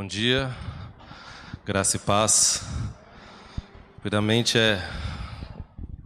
Bom 0.00 0.06
dia, 0.06 0.56
graça 1.66 1.96
e 1.96 1.98
paz. 1.98 2.62
Primeiramente 4.00 4.56
é 4.56 4.80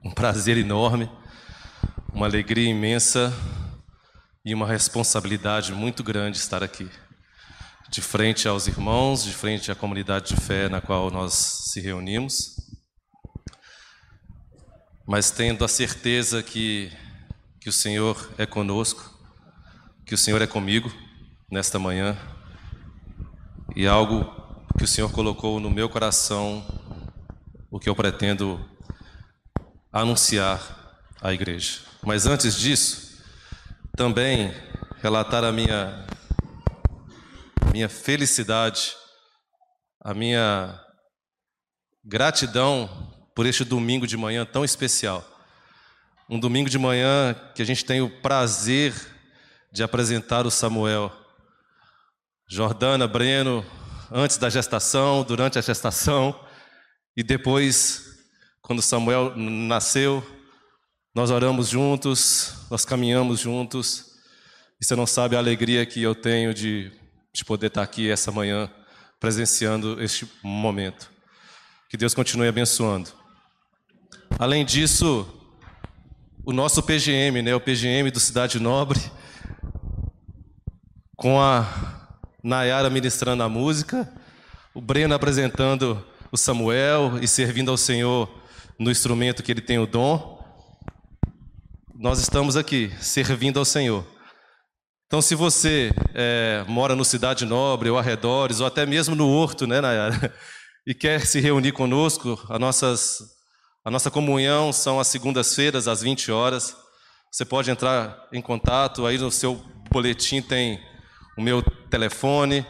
um 0.02 0.10
prazer 0.10 0.56
enorme, 0.56 1.10
uma 2.10 2.24
alegria 2.24 2.70
imensa 2.70 3.30
e 4.42 4.54
uma 4.54 4.66
responsabilidade 4.66 5.74
muito 5.74 6.02
grande 6.02 6.38
estar 6.38 6.62
aqui, 6.62 6.88
de 7.90 8.00
frente 8.00 8.48
aos 8.48 8.66
irmãos, 8.66 9.24
de 9.24 9.34
frente 9.34 9.70
à 9.70 9.74
comunidade 9.74 10.34
de 10.34 10.40
fé 10.40 10.70
na 10.70 10.80
qual 10.80 11.10
nós 11.10 11.34
se 11.34 11.78
reunimos, 11.78 12.56
mas 15.06 15.30
tendo 15.30 15.66
a 15.66 15.68
certeza 15.68 16.42
que, 16.42 16.90
que 17.60 17.68
o 17.68 17.72
Senhor 17.72 18.32
é 18.38 18.46
conosco, 18.46 19.20
que 20.06 20.14
o 20.14 20.18
Senhor 20.18 20.40
é 20.40 20.46
comigo 20.46 20.90
nesta 21.50 21.78
manhã 21.78 22.16
e 23.74 23.86
algo 23.86 24.24
que 24.76 24.84
o 24.84 24.88
Senhor 24.88 25.10
colocou 25.10 25.60
no 25.60 25.70
meu 25.70 25.88
coração, 25.88 26.64
o 27.70 27.78
que 27.78 27.88
eu 27.88 27.94
pretendo 27.94 28.60
anunciar 29.92 31.04
à 31.20 31.32
igreja. 31.32 31.80
Mas 32.02 32.26
antes 32.26 32.58
disso, 32.58 33.22
também 33.96 34.52
relatar 35.00 35.44
a 35.44 35.52
minha 35.52 36.06
minha 37.72 37.88
felicidade, 37.88 38.92
a 39.98 40.12
minha 40.12 40.78
gratidão 42.04 42.88
por 43.34 43.46
este 43.46 43.64
domingo 43.64 44.06
de 44.06 44.16
manhã 44.16 44.44
tão 44.44 44.64
especial. 44.64 45.24
Um 46.28 46.38
domingo 46.38 46.68
de 46.68 46.78
manhã 46.78 47.34
que 47.54 47.62
a 47.62 47.64
gente 47.64 47.84
tem 47.84 48.02
o 48.02 48.20
prazer 48.20 48.94
de 49.72 49.82
apresentar 49.82 50.46
o 50.46 50.50
Samuel. 50.50 51.10
Jordana, 52.52 53.08
Breno, 53.08 53.64
antes 54.10 54.36
da 54.36 54.50
gestação, 54.50 55.24
durante 55.24 55.58
a 55.58 55.62
gestação 55.62 56.38
e 57.16 57.22
depois, 57.22 58.04
quando 58.60 58.82
Samuel 58.82 59.32
nasceu, 59.34 60.22
nós 61.14 61.30
oramos 61.30 61.70
juntos, 61.70 62.66
nós 62.70 62.84
caminhamos 62.84 63.40
juntos. 63.40 64.18
E 64.78 64.84
você 64.84 64.94
não 64.94 65.06
sabe 65.06 65.34
a 65.34 65.38
alegria 65.38 65.86
que 65.86 66.02
eu 66.02 66.14
tenho 66.14 66.52
de, 66.52 66.92
de 67.32 67.42
poder 67.42 67.68
estar 67.68 67.82
aqui 67.82 68.10
essa 68.10 68.30
manhã, 68.30 68.70
presenciando 69.18 69.98
este 70.02 70.30
momento. 70.42 71.10
Que 71.88 71.96
Deus 71.96 72.12
continue 72.12 72.48
abençoando. 72.48 73.08
Além 74.38 74.62
disso, 74.62 75.26
o 76.44 76.52
nosso 76.52 76.82
PGM, 76.82 77.40
né, 77.40 77.54
o 77.54 77.60
PGM 77.60 78.10
do 78.10 78.20
Cidade 78.20 78.60
Nobre, 78.60 79.00
com 81.16 81.40
a 81.40 82.01
Nayara 82.42 82.90
ministrando 82.90 83.42
a 83.42 83.48
música, 83.48 84.10
o 84.74 84.80
Breno 84.80 85.14
apresentando 85.14 86.04
o 86.32 86.36
Samuel 86.36 87.18
e 87.22 87.28
servindo 87.28 87.70
ao 87.70 87.76
Senhor 87.76 88.28
no 88.78 88.90
instrumento 88.90 89.42
que 89.42 89.52
ele 89.52 89.60
tem 89.60 89.78
o 89.78 89.86
dom. 89.86 90.42
Nós 91.94 92.18
estamos 92.18 92.56
aqui 92.56 92.90
servindo 93.00 93.60
ao 93.60 93.64
Senhor. 93.64 94.04
Então, 95.06 95.22
se 95.22 95.36
você 95.36 95.92
é, 96.14 96.64
mora 96.66 96.96
no 96.96 97.04
Cidade 97.04 97.44
Nobre 97.44 97.90
ou 97.90 97.98
arredores, 97.98 98.58
ou 98.58 98.66
até 98.66 98.84
mesmo 98.84 99.14
no 99.14 99.28
Horto, 99.28 99.66
né, 99.66 99.80
Nayara, 99.80 100.34
e 100.84 100.94
quer 100.94 101.24
se 101.26 101.38
reunir 101.38 101.70
conosco, 101.70 102.44
a, 102.48 102.58
nossas, 102.58 103.18
a 103.84 103.90
nossa 103.90 104.10
comunhão 104.10 104.72
são 104.72 104.98
às 104.98 105.06
segundas-feiras, 105.06 105.86
às 105.86 106.02
20 106.02 106.32
horas. 106.32 106.74
Você 107.30 107.44
pode 107.44 107.70
entrar 107.70 108.26
em 108.32 108.40
contato, 108.40 109.06
aí 109.06 109.16
no 109.16 109.30
seu 109.30 109.62
boletim 109.90 110.42
tem 110.42 110.80
o 111.36 111.42
meu 111.42 111.62
telefone. 111.92 112.64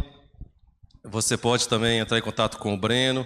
Você 1.05 1.37
pode 1.37 1.69
também 1.69 2.01
entrar 2.01 2.19
em 2.19 2.23
contato 2.23 2.59
com 2.59 2.75
o 2.75 2.77
Breno, 2.77 3.25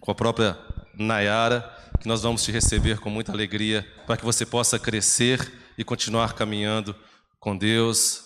com 0.00 0.10
a 0.10 0.14
própria 0.14 0.58
Nayara, 0.94 1.60
que 2.00 2.08
nós 2.08 2.22
vamos 2.22 2.42
te 2.42 2.50
receber 2.50 2.98
com 2.98 3.10
muita 3.10 3.30
alegria 3.30 3.86
para 4.06 4.16
que 4.16 4.24
você 4.24 4.46
possa 4.46 4.78
crescer 4.78 5.52
e 5.76 5.84
continuar 5.84 6.32
caminhando 6.32 6.96
com 7.38 7.54
Deus 7.54 8.24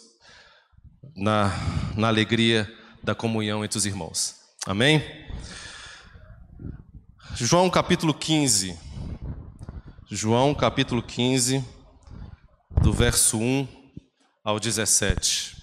na, 1.16 1.52
na 1.96 2.06
alegria 2.06 2.72
da 3.02 3.16
comunhão 3.16 3.64
entre 3.64 3.78
os 3.78 3.84
irmãos. 3.84 4.36
Amém? 4.64 5.02
João 7.34 7.68
capítulo 7.68 8.14
15. 8.14 8.78
João 10.08 10.54
capítulo 10.54 11.02
15, 11.02 11.64
do 12.80 12.92
verso 12.92 13.38
1 13.38 13.66
ao 14.44 14.60
17. 14.60 15.57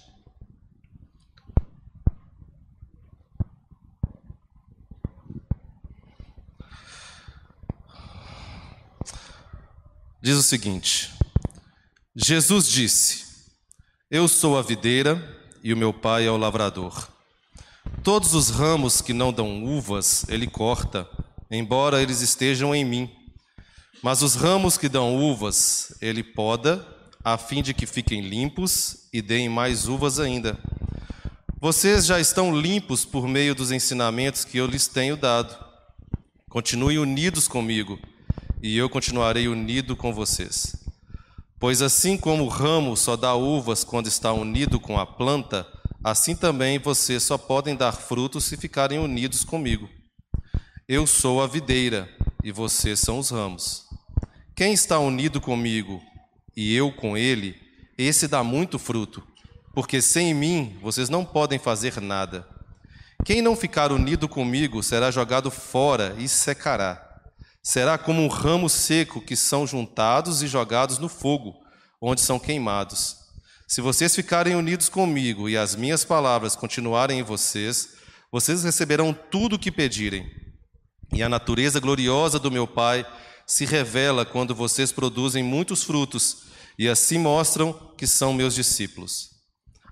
Diz 10.26 10.36
o 10.36 10.42
seguinte: 10.42 11.12
Jesus 12.16 12.68
disse: 12.68 13.24
Eu 14.10 14.26
sou 14.26 14.58
a 14.58 14.62
videira 14.62 15.22
e 15.62 15.72
o 15.72 15.76
meu 15.76 15.94
pai 15.94 16.26
é 16.26 16.30
o 16.30 16.36
lavrador. 16.36 17.08
Todos 18.02 18.34
os 18.34 18.50
ramos 18.50 19.00
que 19.00 19.12
não 19.12 19.32
dão 19.32 19.62
uvas, 19.62 20.24
ele 20.28 20.48
corta, 20.48 21.08
embora 21.48 22.02
eles 22.02 22.22
estejam 22.22 22.74
em 22.74 22.84
mim. 22.84 23.08
Mas 24.02 24.20
os 24.20 24.34
ramos 24.34 24.76
que 24.76 24.88
dão 24.88 25.16
uvas, 25.16 25.96
ele 26.00 26.24
poda, 26.24 26.84
a 27.22 27.38
fim 27.38 27.62
de 27.62 27.72
que 27.72 27.86
fiquem 27.86 28.20
limpos 28.20 29.08
e 29.12 29.22
deem 29.22 29.48
mais 29.48 29.86
uvas 29.86 30.18
ainda. 30.18 30.58
Vocês 31.60 32.04
já 32.04 32.18
estão 32.18 32.52
limpos 32.52 33.04
por 33.04 33.28
meio 33.28 33.54
dos 33.54 33.70
ensinamentos 33.70 34.44
que 34.44 34.58
eu 34.58 34.66
lhes 34.66 34.88
tenho 34.88 35.16
dado. 35.16 35.56
Continuem 36.50 36.98
unidos 36.98 37.46
comigo 37.46 37.96
e 38.66 38.76
eu 38.76 38.90
continuarei 38.90 39.46
unido 39.46 39.94
com 39.94 40.12
vocês. 40.12 40.74
Pois 41.56 41.80
assim 41.80 42.18
como 42.18 42.42
o 42.42 42.48
ramo 42.48 42.96
só 42.96 43.14
dá 43.14 43.32
uvas 43.32 43.84
quando 43.84 44.08
está 44.08 44.32
unido 44.32 44.80
com 44.80 44.98
a 44.98 45.06
planta, 45.06 45.64
assim 46.02 46.34
também 46.34 46.76
vocês 46.76 47.22
só 47.22 47.38
podem 47.38 47.76
dar 47.76 47.92
frutos 47.92 48.42
se 48.42 48.56
ficarem 48.56 48.98
unidos 48.98 49.44
comigo. 49.44 49.88
Eu 50.88 51.06
sou 51.06 51.40
a 51.40 51.46
videira 51.46 52.08
e 52.42 52.50
vocês 52.50 52.98
são 52.98 53.20
os 53.20 53.30
ramos. 53.30 53.84
Quem 54.56 54.72
está 54.72 54.98
unido 54.98 55.40
comigo 55.40 56.02
e 56.56 56.74
eu 56.74 56.90
com 56.90 57.16
ele, 57.16 57.54
esse 57.96 58.26
dá 58.26 58.42
muito 58.42 58.80
fruto, 58.80 59.22
porque 59.76 60.02
sem 60.02 60.34
mim 60.34 60.76
vocês 60.82 61.08
não 61.08 61.24
podem 61.24 61.60
fazer 61.60 62.00
nada. 62.00 62.44
Quem 63.24 63.40
não 63.40 63.54
ficar 63.54 63.92
unido 63.92 64.28
comigo 64.28 64.82
será 64.82 65.12
jogado 65.12 65.52
fora 65.52 66.16
e 66.18 66.26
secará. 66.28 67.05
Será 67.68 67.98
como 67.98 68.22
um 68.22 68.28
ramo 68.28 68.68
seco 68.68 69.20
que 69.20 69.34
são 69.34 69.66
juntados 69.66 70.40
e 70.40 70.46
jogados 70.46 70.98
no 70.98 71.08
fogo, 71.08 71.52
onde 72.00 72.20
são 72.20 72.38
queimados. 72.38 73.16
Se 73.66 73.80
vocês 73.80 74.14
ficarem 74.14 74.54
unidos 74.54 74.88
comigo 74.88 75.48
e 75.48 75.56
as 75.56 75.74
minhas 75.74 76.04
palavras 76.04 76.54
continuarem 76.54 77.18
em 77.18 77.24
vocês, 77.24 77.88
vocês 78.30 78.62
receberão 78.62 79.12
tudo 79.12 79.56
o 79.56 79.58
que 79.58 79.72
pedirem. 79.72 80.30
E 81.12 81.24
a 81.24 81.28
natureza 81.28 81.80
gloriosa 81.80 82.38
do 82.38 82.52
meu 82.52 82.68
Pai 82.68 83.04
se 83.44 83.64
revela 83.64 84.24
quando 84.24 84.54
vocês 84.54 84.92
produzem 84.92 85.42
muitos 85.42 85.82
frutos 85.82 86.44
e 86.78 86.88
assim 86.88 87.18
mostram 87.18 87.72
que 87.98 88.06
são 88.06 88.32
meus 88.32 88.54
discípulos. 88.54 89.30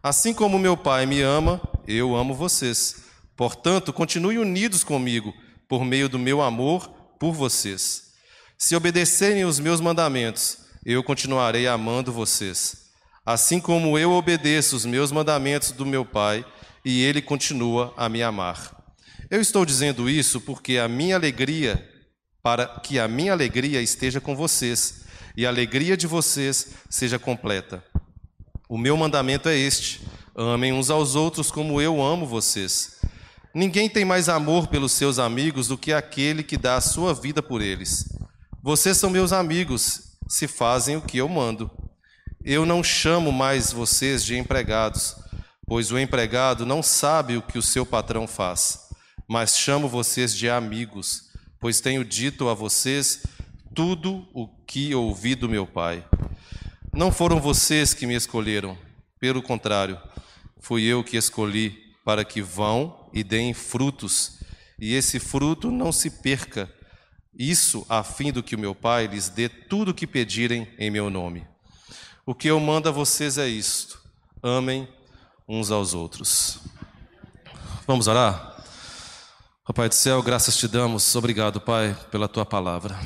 Assim 0.01 0.33
como 0.33 0.61
meu 0.61 0.77
Pai 0.77 1.07
me 1.07 1.23
ama, 1.23 1.61
eu 1.89 2.15
amo 2.15 2.35
vocês. 2.35 3.03
Portanto, 3.37 3.93
continue 3.93 4.39
unidos 4.39 4.85
comigo 4.85 5.35
por 5.69 5.85
meio 5.85 6.09
do 6.09 6.21
meu 6.21 6.41
amor 6.41 6.94
por 7.25 7.33
vocês. 7.33 8.11
Se 8.59 8.77
obedecerem 8.77 9.47
os 9.47 9.59
meus 9.59 9.81
mandamentos, 9.81 10.59
eu 10.85 11.03
continuarei 11.03 11.67
amando 11.67 12.13
vocês, 12.13 12.91
assim 13.25 13.59
como 13.59 13.99
eu 13.99 14.13
obedeço 14.13 14.77
os 14.77 14.85
meus 14.85 15.11
mandamentos 15.11 15.73
do 15.73 15.87
meu 15.87 16.05
Pai 16.05 16.45
e 16.85 17.03
ele 17.03 17.23
continua 17.23 17.95
a 17.97 18.11
me 18.11 18.23
amar. 18.23 18.77
Eu 19.31 19.41
estou 19.41 19.65
dizendo 19.65 20.11
isso 20.11 20.39
porque 20.39 20.77
a 20.77 20.87
minha 20.87 21.17
alegria, 21.17 21.83
para 22.43 22.67
que 22.81 22.99
a 22.99 23.09
minha 23.09 23.33
alegria 23.33 23.81
esteja 23.81 24.21
com 24.21 24.37
vocês 24.37 25.07
e 25.35 25.47
a 25.47 25.49
alegria 25.49 25.97
de 25.97 26.07
vocês 26.07 26.75
seja 26.91 27.19
completa. 27.19 27.83
O 28.69 28.77
meu 28.77 28.99
mandamento 28.99 29.49
é 29.49 29.57
este: 29.57 30.03
amem 30.37 30.75
uns 30.75 30.91
aos 30.91 31.15
outros 31.15 31.51
como 31.51 31.81
eu 31.81 32.03
amo 32.03 32.27
vocês. 32.27 33.01
Ninguém 33.55 33.89
tem 33.89 34.05
mais 34.05 34.29
amor 34.29 34.67
pelos 34.67 34.91
seus 34.91 35.21
amigos 35.21 35.69
do 35.69 35.79
que 35.79 35.93
aquele 35.93 36.43
que 36.43 36.57
dá 36.57 36.75
a 36.75 36.81
sua 36.81 37.15
vida 37.15 37.41
por 37.41 37.63
eles. 37.63 38.09
Vocês 38.61 38.97
são 38.97 39.09
meus 39.09 39.33
amigos, 39.33 40.17
se 40.29 40.49
fazem 40.49 40.97
o 40.97 41.01
que 41.01 41.19
eu 41.19 41.29
mando. 41.29 41.71
Eu 42.45 42.67
não 42.67 42.83
chamo 42.83 43.31
mais 43.31 43.71
vocês 43.71 44.25
de 44.25 44.37
empregados, 44.37 45.15
pois 45.69 45.93
o 45.93 45.99
empregado 45.99 46.67
não 46.67 46.83
sabe 46.83 47.37
o 47.37 47.43
que 47.43 47.57
o 47.57 47.63
seu 47.63 47.87
patrão 47.87 48.27
faz, 48.27 48.89
mas 49.29 49.57
chamo 49.57 49.89
vocês 49.89 50.35
de 50.35 50.51
amigos, 50.51 51.31
pois 51.61 51.81
tenho 51.81 52.05
dito 52.05 52.49
a 52.49 52.55
vocês 52.55 53.23
tudo 53.73 54.27
o 54.35 54.49
que 54.67 54.93
ouvi 54.97 55.37
do 55.37 55.49
meu 55.49 55.65
Pai. 55.65 56.05
Não 56.93 57.13
foram 57.13 57.41
vocês 57.41 57.95
que 57.95 58.05
me 58.05 58.17
escolheram, 58.17 58.77
pelo 59.21 59.41
contrário, 59.41 59.97
fui 60.59 60.83
eu 60.83 61.05
que 61.05 61.17
escolhi 61.17 61.84
para 62.05 62.25
que 62.25 62.43
vão 62.43 63.09
e 63.13 63.25
deem 63.25 63.55
frutos, 63.55 64.39
e 64.79 64.95
esse 64.95 65.19
fruto 65.19 65.71
não 65.71 65.91
se 65.91 66.11
perca. 66.11 66.73
Isso 67.37 67.85
a 67.89 68.05
fim 68.05 68.31
do 68.31 68.43
que 68.43 68.55
o 68.55 68.59
meu 68.59 68.75
Pai 68.75 69.07
lhes 69.07 69.29
dê 69.29 69.49
tudo 69.49 69.91
o 69.91 69.95
que 69.95 70.07
pedirem 70.07 70.69
em 70.79 70.91
meu 70.91 71.11
nome. 71.11 71.47
O 72.27 72.35
que 72.35 72.49
eu 72.49 72.61
mando 72.61 72.89
a 72.89 72.93
vocês 72.93 73.39
é 73.39 73.49
isto: 73.49 74.01
amem 74.43 74.89
uns 75.49 75.71
aos 75.71 75.95
outros. 75.95 76.61
Vamos 77.87 78.07
orar? 78.07 78.55
Pai 79.75 79.89
do 79.89 79.95
céu, 79.95 80.23
graças 80.23 80.57
te 80.57 80.69
damos. 80.69 81.17
Obrigado, 81.17 81.61
Pai, 81.61 81.97
pela 82.11 82.29
tua 82.29 82.47
palavra. 82.47 82.99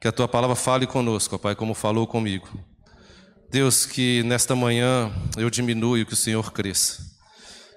Que 0.00 0.06
a 0.06 0.12
tua 0.12 0.28
palavra 0.28 0.54
fale 0.54 0.86
conosco, 0.86 1.38
Pai, 1.38 1.54
como 1.54 1.74
falou 1.74 2.06
comigo. 2.06 2.48
Deus, 3.50 3.84
que 3.84 4.22
nesta 4.22 4.54
manhã 4.54 5.12
eu 5.36 5.50
diminua 5.50 5.98
e 5.98 6.04
que 6.04 6.12
o 6.12 6.16
Senhor 6.16 6.52
cresça. 6.52 7.09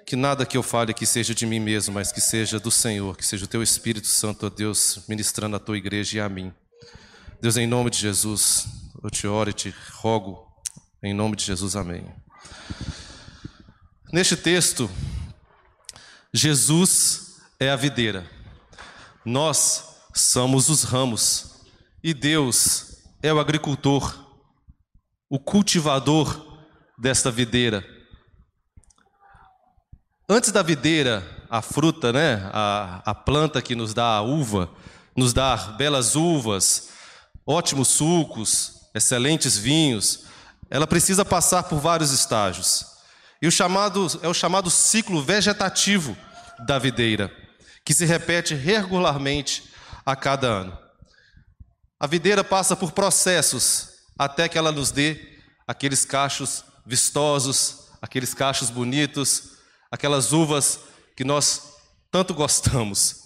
Que 0.06 0.16
nada 0.16 0.44
que 0.44 0.56
eu 0.56 0.62
fale 0.62 0.90
aqui 0.90 1.06
seja 1.06 1.34
de 1.34 1.46
mim 1.46 1.60
mesmo, 1.60 1.94
mas 1.94 2.12
que 2.12 2.20
seja 2.20 2.60
do 2.60 2.70
Senhor, 2.70 3.16
que 3.16 3.26
seja 3.26 3.44
o 3.44 3.48
teu 3.48 3.62
Espírito 3.62 4.06
Santo, 4.06 4.46
ó 4.46 4.50
Deus, 4.50 5.04
ministrando 5.08 5.56
a 5.56 5.58
tua 5.58 5.76
igreja 5.76 6.18
e 6.18 6.20
a 6.20 6.28
mim. 6.28 6.52
Deus, 7.40 7.56
em 7.56 7.66
nome 7.66 7.90
de 7.90 7.98
Jesus, 7.98 8.66
eu 9.02 9.10
te 9.10 9.26
oro 9.26 9.50
e 9.50 9.52
te 9.52 9.74
rogo, 9.94 10.46
em 11.02 11.14
nome 11.14 11.36
de 11.36 11.44
Jesus, 11.44 11.74
amém. 11.76 12.04
Neste 14.12 14.36
texto, 14.36 14.90
Jesus 16.32 17.36
é 17.58 17.70
a 17.70 17.76
videira, 17.76 18.28
nós 19.24 19.96
somos 20.14 20.68
os 20.68 20.82
ramos, 20.84 21.62
e 22.02 22.12
Deus 22.12 22.98
é 23.22 23.32
o 23.32 23.40
agricultor 23.40 24.24
o 25.34 25.38
cultivador 25.40 26.62
desta 26.96 27.28
videira. 27.28 27.84
Antes 30.26 30.50
da 30.50 30.62
videira, 30.62 31.22
a 31.50 31.60
fruta, 31.60 32.10
né, 32.10 32.48
a, 32.50 33.02
a 33.04 33.14
planta 33.14 33.60
que 33.60 33.74
nos 33.74 33.92
dá 33.92 34.16
a 34.16 34.22
uva, 34.22 34.70
nos 35.14 35.34
dá 35.34 35.54
belas 35.76 36.16
uvas, 36.16 36.88
ótimos 37.46 37.88
sucos, 37.88 38.88
excelentes 38.94 39.58
vinhos, 39.58 40.24
ela 40.70 40.86
precisa 40.86 41.26
passar 41.26 41.64
por 41.64 41.78
vários 41.78 42.10
estágios. 42.10 42.86
E 43.42 43.46
o 43.46 43.52
chamado 43.52 44.06
é 44.22 44.28
o 44.28 44.32
chamado 44.32 44.70
ciclo 44.70 45.22
vegetativo 45.22 46.16
da 46.60 46.78
videira, 46.78 47.30
que 47.84 47.92
se 47.92 48.06
repete 48.06 48.54
regularmente 48.54 49.64
a 50.06 50.16
cada 50.16 50.46
ano. 50.46 50.78
A 52.00 52.06
videira 52.06 52.42
passa 52.42 52.74
por 52.74 52.92
processos 52.92 53.90
até 54.18 54.48
que 54.48 54.56
ela 54.56 54.72
nos 54.72 54.90
dê 54.90 55.38
aqueles 55.68 56.06
cachos 56.06 56.64
vistosos, 56.86 57.88
aqueles 58.00 58.32
cachos 58.32 58.70
bonitos, 58.70 59.53
aquelas 59.94 60.32
uvas 60.32 60.80
que 61.16 61.24
nós 61.24 61.74
tanto 62.10 62.34
gostamos. 62.34 63.16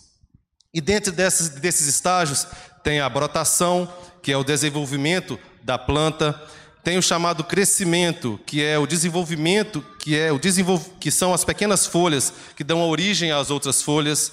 E 0.72 0.80
dentro 0.80 1.10
desses, 1.10 1.86
estágios 1.86 2.46
tem 2.84 3.00
a 3.00 3.08
brotação, 3.08 3.92
que 4.22 4.30
é 4.30 4.36
o 4.36 4.44
desenvolvimento 4.44 5.38
da 5.62 5.78
planta, 5.78 6.40
tem 6.84 6.98
o 6.98 7.02
chamado 7.02 7.42
crescimento, 7.42 8.38
que 8.46 8.62
é 8.62 8.78
o 8.78 8.86
desenvolvimento, 8.86 9.84
que 9.98 10.16
é 10.16 10.30
o 10.30 10.38
desenvol... 10.38 10.78
que 11.00 11.10
são 11.10 11.34
as 11.34 11.44
pequenas 11.44 11.86
folhas 11.86 12.32
que 12.54 12.64
dão 12.64 12.88
origem 12.88 13.32
às 13.32 13.50
outras 13.50 13.82
folhas. 13.82 14.32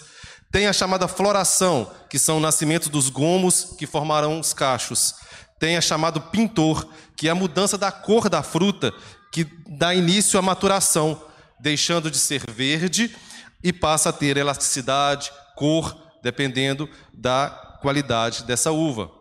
Tem 0.52 0.68
a 0.68 0.74
chamada 0.74 1.08
floração, 1.08 1.92
que 2.10 2.20
são 2.20 2.38
o 2.38 2.42
nascimento 2.42 2.90
dos 2.90 3.10
gomos 3.10 3.76
que 3.78 3.88
formarão 3.88 4.40
os 4.40 4.54
cachos 4.54 5.16
tenha 5.60 5.81
chamado 5.81 6.22
pintor, 6.22 6.88
que 7.16 7.28
é 7.28 7.31
a 7.31 7.36
mudança 7.36 7.78
da 7.78 7.92
cor 7.92 8.30
da 8.30 8.44
fruta 8.44 8.94
que 9.31 9.48
dá 9.68 9.94
início 9.94 10.40
à 10.40 10.42
maturação, 10.42 11.22
deixando 11.60 12.12
de 12.12 12.18
ser 12.18 12.44
verde 12.50 13.16
e 13.63 13.74
passa 13.74 14.10
a 14.10 14.13
ter 14.13 14.38
elasticidade, 14.38 15.31
cor, 15.56 15.96
dependendo 16.22 16.90
da 17.13 17.50
qualidade 17.81 18.44
dessa 18.44 18.72
uva. 18.72 19.12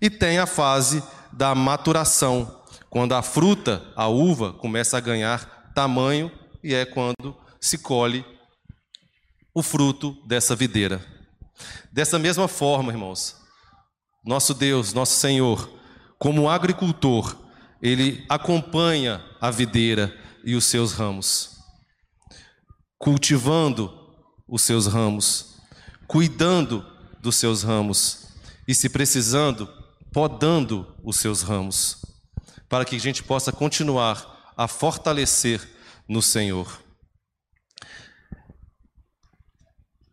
E 0.00 0.08
tem 0.08 0.38
a 0.38 0.46
fase 0.46 1.02
da 1.32 1.54
maturação, 1.54 2.62
quando 2.88 3.14
a 3.14 3.22
fruta, 3.22 3.84
a 3.94 4.08
uva, 4.08 4.52
começa 4.52 4.96
a 4.96 5.00
ganhar 5.00 5.72
tamanho 5.74 6.30
e 6.62 6.74
é 6.74 6.84
quando 6.84 7.36
se 7.60 7.78
colhe 7.78 8.24
o 9.54 9.62
fruto 9.62 10.16
dessa 10.26 10.54
videira. 10.54 11.04
Dessa 11.92 12.18
mesma 12.18 12.46
forma, 12.46 12.92
irmãos, 12.92 13.36
nosso 14.24 14.54
Deus, 14.54 14.92
nosso 14.92 15.14
Senhor, 15.14 15.68
como 16.18 16.48
agricultor, 16.48 17.36
ele 17.82 18.24
acompanha 18.28 19.24
a 19.40 19.50
videira 19.50 20.16
e 20.44 20.54
os 20.54 20.64
seus 20.64 20.92
ramos, 20.92 21.57
cultivando 22.98 23.92
os 24.46 24.62
seus 24.62 24.86
ramos, 24.86 25.56
cuidando 26.06 26.84
dos 27.20 27.36
seus 27.36 27.62
ramos 27.62 28.28
e, 28.66 28.74
se 28.74 28.88
precisando, 28.88 29.68
podando 30.12 30.94
os 31.04 31.16
seus 31.16 31.42
ramos, 31.42 32.02
para 32.68 32.84
que 32.84 32.96
a 32.96 33.00
gente 33.00 33.22
possa 33.22 33.52
continuar 33.52 34.52
a 34.56 34.66
fortalecer 34.66 35.66
no 36.08 36.20
Senhor. 36.20 36.82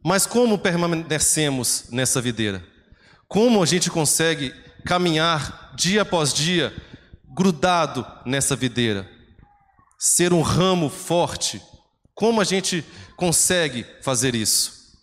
Mas 0.04 0.28
como 0.28 0.60
permanecemos 0.60 1.86
nessa 1.90 2.22
videira? 2.22 2.64
Como 3.28 3.64
a 3.64 3.66
gente 3.66 3.90
consegue 3.90 4.54
caminhar 4.86 5.74
dia 5.76 6.04
após 6.04 6.32
dia 6.32 6.72
grudado 7.36 8.06
nessa 8.24 8.56
videira? 8.56 9.10
Ser 9.98 10.32
um 10.32 10.44
ramo 10.44 10.90
forte? 10.90 11.60
Como 12.16 12.40
a 12.40 12.46
gente 12.46 12.84
consegue 13.18 13.86
fazer 14.02 14.34
isso? 14.36 14.96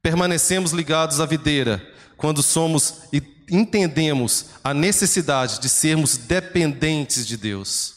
Permanecemos 0.00 0.70
ligados 0.70 1.18
à 1.18 1.26
videira 1.26 1.84
quando 2.16 2.44
somos 2.44 3.02
e 3.12 3.20
entendemos 3.50 4.46
a 4.62 4.72
necessidade 4.72 5.60
de 5.60 5.68
sermos 5.68 6.16
dependentes 6.16 7.26
de 7.26 7.36
Deus. 7.36 7.96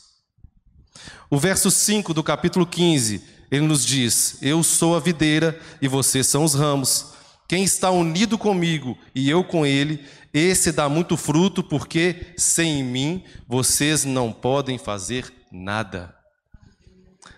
O 1.29 1.37
verso 1.37 1.69
5 1.69 2.15
do 2.15 2.23
capítulo 2.23 2.65
15, 2.65 3.23
ele 3.51 3.67
nos 3.67 3.85
diz: 3.85 4.39
Eu 4.41 4.63
sou 4.63 4.95
a 4.95 4.99
videira 4.99 5.59
e 5.79 5.87
vocês 5.87 6.25
são 6.25 6.43
os 6.43 6.55
ramos. 6.55 7.13
Quem 7.47 7.63
está 7.63 7.91
unido 7.91 8.39
comigo 8.39 8.97
e 9.13 9.29
eu 9.29 9.43
com 9.43 9.63
ele, 9.63 10.03
esse 10.33 10.71
dá 10.71 10.89
muito 10.89 11.15
fruto, 11.15 11.63
porque 11.63 12.33
sem 12.35 12.83
mim 12.83 13.23
vocês 13.47 14.03
não 14.03 14.33
podem 14.33 14.79
fazer 14.79 15.31
nada. 15.51 16.14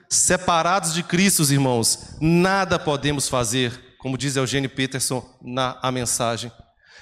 Separados 0.10 0.94
de 0.94 1.04
Cristo, 1.04 1.44
irmãos, 1.52 2.16
nada 2.22 2.80
podemos 2.80 3.28
fazer, 3.28 3.96
como 3.98 4.18
diz 4.18 4.36
Eugênio 4.36 4.70
Peterson 4.70 5.28
na 5.42 5.78
a 5.82 5.92
mensagem. 5.92 6.52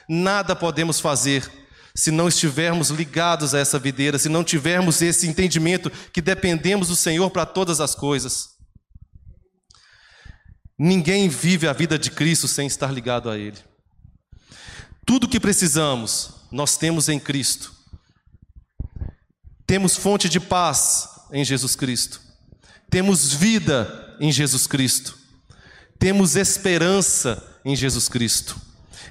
Nada 0.09 0.55
podemos 0.55 0.99
fazer 0.99 1.49
se 1.93 2.11
não 2.11 2.27
estivermos 2.27 2.89
ligados 2.89 3.53
a 3.53 3.59
essa 3.59 3.79
videira, 3.79 4.17
se 4.17 4.27
não 4.27 4.43
tivermos 4.43 5.01
esse 5.01 5.27
entendimento 5.27 5.89
que 6.11 6.21
dependemos 6.21 6.87
do 6.87 6.95
Senhor 6.95 7.29
para 7.29 7.45
todas 7.45 7.79
as 7.79 7.93
coisas. 7.95 8.55
Ninguém 10.77 11.29
vive 11.29 11.67
a 11.67 11.73
vida 11.73 11.97
de 11.97 12.11
Cristo 12.11 12.47
sem 12.47 12.67
estar 12.67 12.91
ligado 12.91 13.29
a 13.29 13.37
Ele. 13.37 13.57
Tudo 15.05 15.29
que 15.29 15.39
precisamos, 15.39 16.31
nós 16.51 16.75
temos 16.75 17.07
em 17.07 17.19
Cristo. 17.19 17.71
Temos 19.65 19.95
fonte 19.95 20.27
de 20.27 20.39
paz 20.39 21.07
em 21.31 21.45
Jesus 21.45 21.75
Cristo. 21.75 22.24
Temos 22.95 23.33
vida 23.33 24.15
em 24.21 24.31
Jesus 24.31 24.67
Cristo. 24.67 25.17
Temos 25.99 26.37
esperança 26.37 27.45
em 27.65 27.75
Jesus 27.75 28.07
Cristo. 28.07 28.55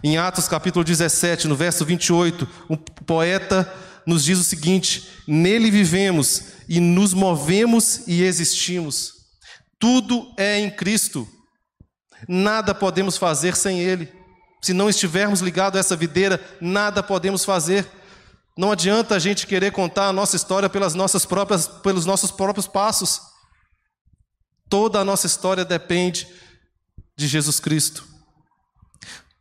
Em 0.02 0.16
Atos 0.16 0.48
capítulo 0.48 0.82
17, 0.82 1.46
no 1.46 1.54
verso 1.54 1.84
28, 1.84 2.48
o 2.66 2.78
poeta 2.78 3.70
nos 4.06 4.24
diz 4.24 4.38
o 4.38 4.42
seguinte: 4.42 5.06
Nele 5.28 5.70
vivemos 5.70 6.44
e 6.66 6.80
nos 6.80 7.12
movemos 7.12 8.08
e 8.08 8.22
existimos. 8.22 9.12
Tudo 9.78 10.32
é 10.38 10.58
em 10.58 10.70
Cristo. 10.70 11.28
Nada 12.26 12.74
podemos 12.74 13.18
fazer 13.18 13.54
sem 13.54 13.80
Ele. 13.80 14.10
Se 14.62 14.72
não 14.72 14.88
estivermos 14.88 15.40
ligados 15.40 15.76
a 15.76 15.80
essa 15.80 15.94
videira, 15.94 16.42
nada 16.58 17.02
podemos 17.02 17.44
fazer. 17.44 17.86
Não 18.56 18.72
adianta 18.72 19.14
a 19.14 19.18
gente 19.18 19.46
querer 19.46 19.72
contar 19.72 20.08
a 20.08 20.12
nossa 20.12 20.36
história 20.36 20.70
pelas 20.70 20.94
nossas 20.94 21.26
próprias, 21.26 21.68
pelos 21.68 22.06
nossos 22.06 22.30
próprios 22.30 22.66
passos. 22.66 23.33
Toda 24.68 25.00
a 25.00 25.04
nossa 25.04 25.26
história 25.26 25.64
depende 25.64 26.26
de 27.16 27.26
Jesus 27.26 27.60
Cristo. 27.60 28.04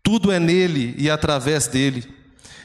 Tudo 0.02 0.32
é 0.32 0.40
nele 0.40 0.94
e 0.98 1.10
através 1.10 1.68
dele. 1.68 2.14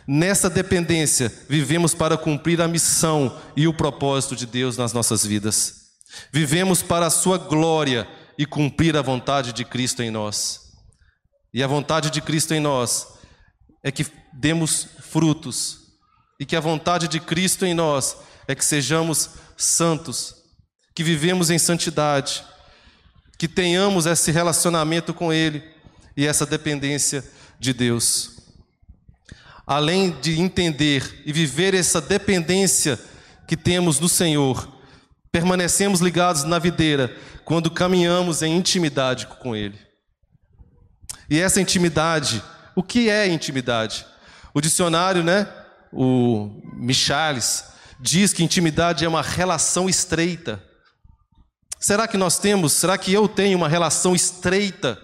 Nessa 0.07 0.49
dependência, 0.49 1.33
vivemos 1.49 1.95
para 1.95 2.17
cumprir 2.17 2.61
a 2.61 2.69
missão 2.69 3.38
e 3.57 3.69
o 3.69 3.75
propósito 3.75 4.35
de 4.35 4.47
Deus 4.47 4.77
nas 4.77 4.93
nossas 4.93 5.25
vidas. 5.25 5.88
Vivemos 6.33 6.83
para 6.83 7.07
a 7.07 7.11
sua 7.11 7.38
glória 7.38 8.09
e 8.38 8.47
cumprir 8.47 8.97
a 8.97 9.03
vontade 9.03 9.53
de 9.53 9.65
Cristo 9.65 10.03
em 10.03 10.11
nós. 10.11 10.61
E 11.53 11.62
a 11.62 11.67
vontade 11.67 12.11
de 12.11 12.21
Cristo 12.21 12.55
em 12.55 12.61
nós 12.61 13.07
é 13.83 13.91
que 13.91 14.07
demos 14.33 14.87
frutos, 15.11 15.79
e 16.41 16.47
que 16.47 16.57
a 16.57 16.61
vontade 16.61 17.09
de 17.09 17.21
Cristo 17.21 17.67
em 17.67 17.75
nós 17.75 18.17
é 18.47 18.55
que 18.55 18.65
sejamos 18.65 19.31
santos, 19.57 20.35
que 20.99 21.05
vivemos 21.05 21.49
em 21.49 21.61
santidade, 21.61 22.43
que 23.38 23.47
tenhamos 23.47 24.05
esse 24.05 24.33
relacionamento 24.33 25.14
com 25.14 25.33
Ele 25.33 25.62
e 26.17 26.26
essa 26.26 26.45
dependência 26.45 27.25
de 27.57 27.73
Deus. 27.73 28.33
Além 29.64 30.11
de 30.21 30.40
entender 30.40 31.23
e 31.25 31.33
viver 31.33 31.73
essa 31.73 32.00
dependência 32.00 32.99
que 33.47 33.57
temos 33.57 34.00
no 34.00 34.09
Senhor, 34.09 34.76
permanecemos 35.31 36.00
ligados 36.00 36.43
na 36.43 36.59
videira 36.59 37.17
quando 37.45 37.71
caminhamos 37.71 38.43
em 38.43 38.57
intimidade 38.57 39.28
com 39.28 39.55
Ele. 39.55 39.78
E 41.31 41.38
essa 41.38 41.61
intimidade, 41.61 42.43
o 42.75 42.83
que 42.83 43.09
é 43.09 43.28
intimidade? 43.28 44.05
O 44.52 44.61
dicionário, 44.61 45.23
né, 45.23 45.47
o 45.93 46.61
Michales, 46.75 47.67
diz 48.00 48.33
que 48.33 48.43
intimidade 48.43 49.05
é 49.05 49.09
uma 49.09 49.23
relação 49.23 49.88
estreita. 49.88 50.67
Será 51.79 52.09
que 52.09 52.17
nós 52.17 52.39
temos, 52.39 52.73
será 52.73 52.99
que 52.99 53.13
eu 53.13 53.29
tenho 53.29 53.57
uma 53.57 53.69
relação 53.69 54.15
estreita 54.15 55.01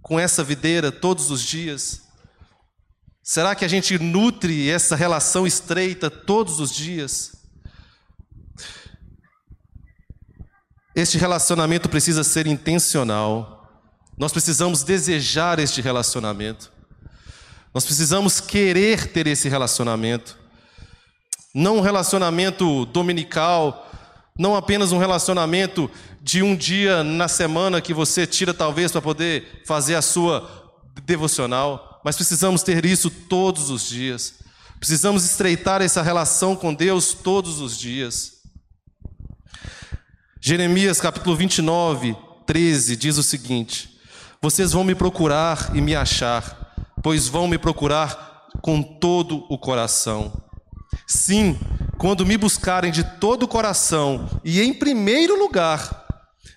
com 0.00 0.18
essa 0.18 0.44
videira 0.44 0.92
todos 0.92 1.30
os 1.30 1.42
dias? 1.42 2.02
Será 3.22 3.54
que 3.54 3.64
a 3.64 3.68
gente 3.68 3.98
nutre 3.98 4.70
essa 4.70 4.94
relação 4.94 5.46
estreita 5.46 6.08
todos 6.08 6.60
os 6.60 6.72
dias? 6.72 7.32
Este 10.94 11.18
relacionamento 11.18 11.88
precisa 11.88 12.22
ser 12.24 12.46
intencional. 12.46 13.68
Nós 14.16 14.32
precisamos 14.32 14.82
desejar 14.82 15.58
este 15.58 15.80
relacionamento. 15.80 16.72
Nós 17.72 17.84
precisamos 17.84 18.40
querer 18.40 19.12
ter 19.12 19.26
esse 19.26 19.48
relacionamento. 19.48 20.38
Não 21.54 21.78
um 21.78 21.80
relacionamento 21.80 22.84
dominical, 22.86 23.89
não 24.38 24.56
apenas 24.56 24.92
um 24.92 24.98
relacionamento 24.98 25.90
de 26.20 26.42
um 26.42 26.56
dia 26.56 27.02
na 27.04 27.28
semana 27.28 27.80
que 27.80 27.94
você 27.94 28.26
tira 28.26 28.54
talvez 28.54 28.92
para 28.92 29.02
poder 29.02 29.62
fazer 29.66 29.94
a 29.94 30.02
sua 30.02 30.48
devocional, 31.04 32.00
mas 32.04 32.16
precisamos 32.16 32.62
ter 32.62 32.84
isso 32.84 33.10
todos 33.10 33.70
os 33.70 33.86
dias. 33.88 34.34
Precisamos 34.78 35.24
estreitar 35.24 35.82
essa 35.82 36.02
relação 36.02 36.56
com 36.56 36.72
Deus 36.72 37.12
todos 37.12 37.60
os 37.60 37.76
dias. 37.76 38.40
Jeremias 40.40 41.00
capítulo 41.00 41.36
29, 41.36 42.16
13 42.46 42.96
diz 42.96 43.18
o 43.18 43.22
seguinte: 43.22 44.00
vocês 44.40 44.72
vão 44.72 44.82
me 44.82 44.94
procurar 44.94 45.76
e 45.76 45.82
me 45.82 45.94
achar, 45.94 46.74
pois 47.02 47.28
vão 47.28 47.46
me 47.46 47.58
procurar 47.58 48.48
com 48.62 48.82
todo 48.82 49.44
o 49.50 49.58
coração. 49.58 50.32
Sim, 51.06 51.58
quando 52.00 52.24
me 52.24 52.38
buscarem 52.38 52.90
de 52.90 53.04
todo 53.04 53.42
o 53.42 53.48
coração 53.48 54.40
e 54.42 54.62
em 54.62 54.72
primeiro 54.72 55.38
lugar, 55.38 56.06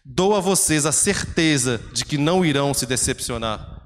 dou 0.06 0.34
a 0.38 0.40
vocês 0.40 0.86
a 0.86 0.94
certeza 0.94 1.82
de 1.92 2.06
que 2.06 2.18
não 2.18 2.46
irão 2.46 2.74
se 2.74 2.86
decepcionar. 2.86 3.82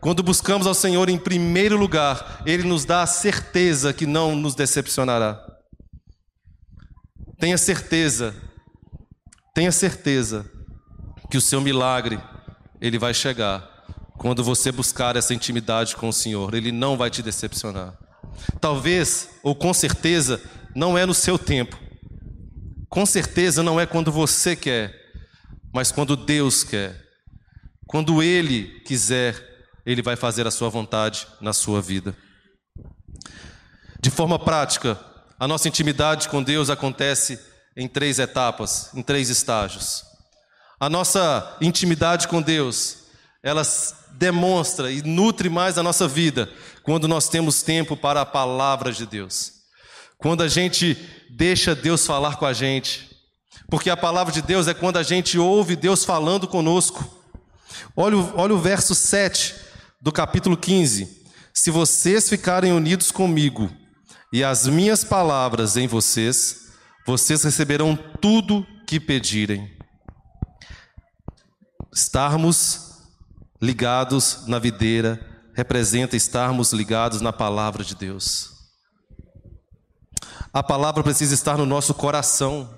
Quando 0.00 0.20
buscamos 0.24 0.66
ao 0.66 0.74
Senhor 0.74 1.08
em 1.08 1.16
primeiro 1.16 1.76
lugar, 1.76 2.42
Ele 2.44 2.64
nos 2.64 2.84
dá 2.84 3.02
a 3.02 3.06
certeza 3.06 3.92
que 3.92 4.04
não 4.04 4.34
nos 4.34 4.56
decepcionará. 4.56 5.40
Tenha 7.38 7.56
certeza, 7.56 8.34
tenha 9.54 9.70
certeza 9.70 10.44
que 11.30 11.36
o 11.36 11.40
seu 11.40 11.60
milagre 11.60 12.20
ele 12.80 12.98
vai 12.98 13.14
chegar 13.14 13.64
quando 14.18 14.42
você 14.42 14.72
buscar 14.72 15.14
essa 15.14 15.32
intimidade 15.32 15.94
com 15.94 16.08
o 16.08 16.12
Senhor. 16.12 16.52
Ele 16.52 16.72
não 16.72 16.96
vai 16.96 17.10
te 17.10 17.22
decepcionar. 17.22 18.09
Talvez, 18.60 19.30
ou 19.42 19.54
com 19.54 19.72
certeza, 19.72 20.40
não 20.74 20.96
é 20.96 21.04
no 21.04 21.14
seu 21.14 21.38
tempo. 21.38 21.78
Com 22.88 23.06
certeza 23.06 23.62
não 23.62 23.78
é 23.80 23.86
quando 23.86 24.10
você 24.10 24.56
quer, 24.56 24.94
mas 25.72 25.92
quando 25.92 26.16
Deus 26.16 26.64
quer. 26.64 27.00
Quando 27.86 28.22
Ele 28.22 28.80
quiser, 28.80 29.36
Ele 29.84 30.02
vai 30.02 30.16
fazer 30.16 30.46
a 30.46 30.50
sua 30.50 30.68
vontade 30.68 31.26
na 31.40 31.52
sua 31.52 31.80
vida. 31.80 32.16
De 34.00 34.10
forma 34.10 34.38
prática, 34.38 34.98
a 35.38 35.46
nossa 35.46 35.68
intimidade 35.68 36.28
com 36.28 36.42
Deus 36.42 36.70
acontece 36.70 37.38
em 37.76 37.86
três 37.86 38.18
etapas, 38.18 38.90
em 38.94 39.02
três 39.02 39.28
estágios. 39.28 40.04
A 40.78 40.88
nossa 40.88 41.56
intimidade 41.60 42.26
com 42.26 42.40
Deus, 42.40 42.99
ela 43.42 43.62
demonstra 44.12 44.92
e 44.92 45.02
nutre 45.02 45.48
mais 45.48 45.78
a 45.78 45.82
nossa 45.82 46.06
vida 46.06 46.50
quando 46.82 47.08
nós 47.08 47.28
temos 47.28 47.62
tempo 47.62 47.96
para 47.96 48.20
a 48.20 48.26
palavra 48.26 48.92
de 48.92 49.06
Deus. 49.06 49.52
Quando 50.18 50.42
a 50.42 50.48
gente 50.48 50.96
deixa 51.30 51.74
Deus 51.74 52.06
falar 52.06 52.36
com 52.36 52.44
a 52.44 52.52
gente. 52.52 53.08
Porque 53.70 53.88
a 53.88 53.96
palavra 53.96 54.32
de 54.32 54.42
Deus 54.42 54.68
é 54.68 54.74
quando 54.74 54.98
a 54.98 55.02
gente 55.02 55.38
ouve 55.38 55.76
Deus 55.76 56.04
falando 56.04 56.46
conosco. 56.46 57.04
Olha, 57.96 58.16
olha 58.34 58.54
o 58.54 58.58
verso 58.58 58.94
7 58.94 59.54
do 60.00 60.12
capítulo 60.12 60.56
15. 60.56 61.24
Se 61.54 61.70
vocês 61.70 62.28
ficarem 62.28 62.72
unidos 62.72 63.10
comigo 63.10 63.70
e 64.32 64.44
as 64.44 64.66
minhas 64.66 65.04
palavras 65.04 65.76
em 65.76 65.86
vocês, 65.86 66.72
vocês 67.06 67.42
receberão 67.42 67.96
tudo 68.20 68.66
que 68.86 69.00
pedirem 69.00 69.70
estarmos 71.92 72.89
ligados 73.60 74.46
na 74.46 74.58
videira 74.58 75.20
representa 75.52 76.16
estarmos 76.16 76.72
ligados 76.72 77.20
na 77.20 77.32
palavra 77.32 77.84
de 77.84 77.94
Deus. 77.94 78.50
A 80.52 80.62
palavra 80.62 81.02
precisa 81.02 81.34
estar 81.34 81.58
no 81.58 81.66
nosso 81.66 81.92
coração. 81.94 82.68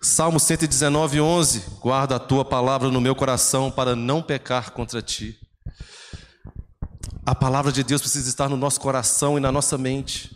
Salmo 0.00 0.38
119, 0.38 1.20
11: 1.20 1.64
Guarda 1.80 2.16
a 2.16 2.20
tua 2.20 2.44
palavra 2.44 2.90
no 2.90 3.00
meu 3.00 3.14
coração 3.14 3.70
para 3.70 3.96
não 3.96 4.22
pecar 4.22 4.70
contra 4.70 5.02
ti. 5.02 5.38
A 7.26 7.34
palavra 7.34 7.72
de 7.72 7.82
Deus 7.82 8.00
precisa 8.00 8.28
estar 8.28 8.48
no 8.48 8.56
nosso 8.56 8.80
coração 8.80 9.36
e 9.36 9.40
na 9.40 9.52
nossa 9.52 9.76
mente. 9.76 10.34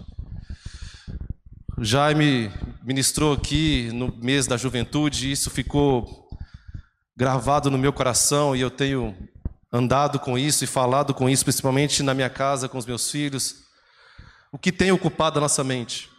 Jaime 1.81 2.53
ministrou 2.83 3.33
aqui 3.33 3.91
no 3.95 4.15
mês 4.17 4.47
da 4.47 4.57
juventude, 4.57 5.29
e 5.29 5.33
isso 5.33 5.49
ficou 5.49 6.22
gravado 7.17 7.71
no 7.71 7.79
meu 7.79 7.93
coração 7.93 8.57
e 8.57 8.61
eu 8.61 8.71
tenho 8.71 9.17
andado 9.73 10.19
com 10.19 10.39
isso 10.39 10.65
e 10.65 10.67
falado 10.67 11.15
com 11.15 11.29
isso, 11.29 11.45
principalmente 11.45 12.03
na 12.03 12.15
minha 12.15 12.31
casa, 12.31 12.69
com 12.69 12.79
os 12.79 12.87
meus 12.87 13.11
filhos. 13.11 13.65
O 14.51 14.59
que 14.59 14.73
tem 14.73 14.93
ocupado 14.93 15.39
a 15.39 15.41
nossa 15.41 15.63
mente? 15.63 16.11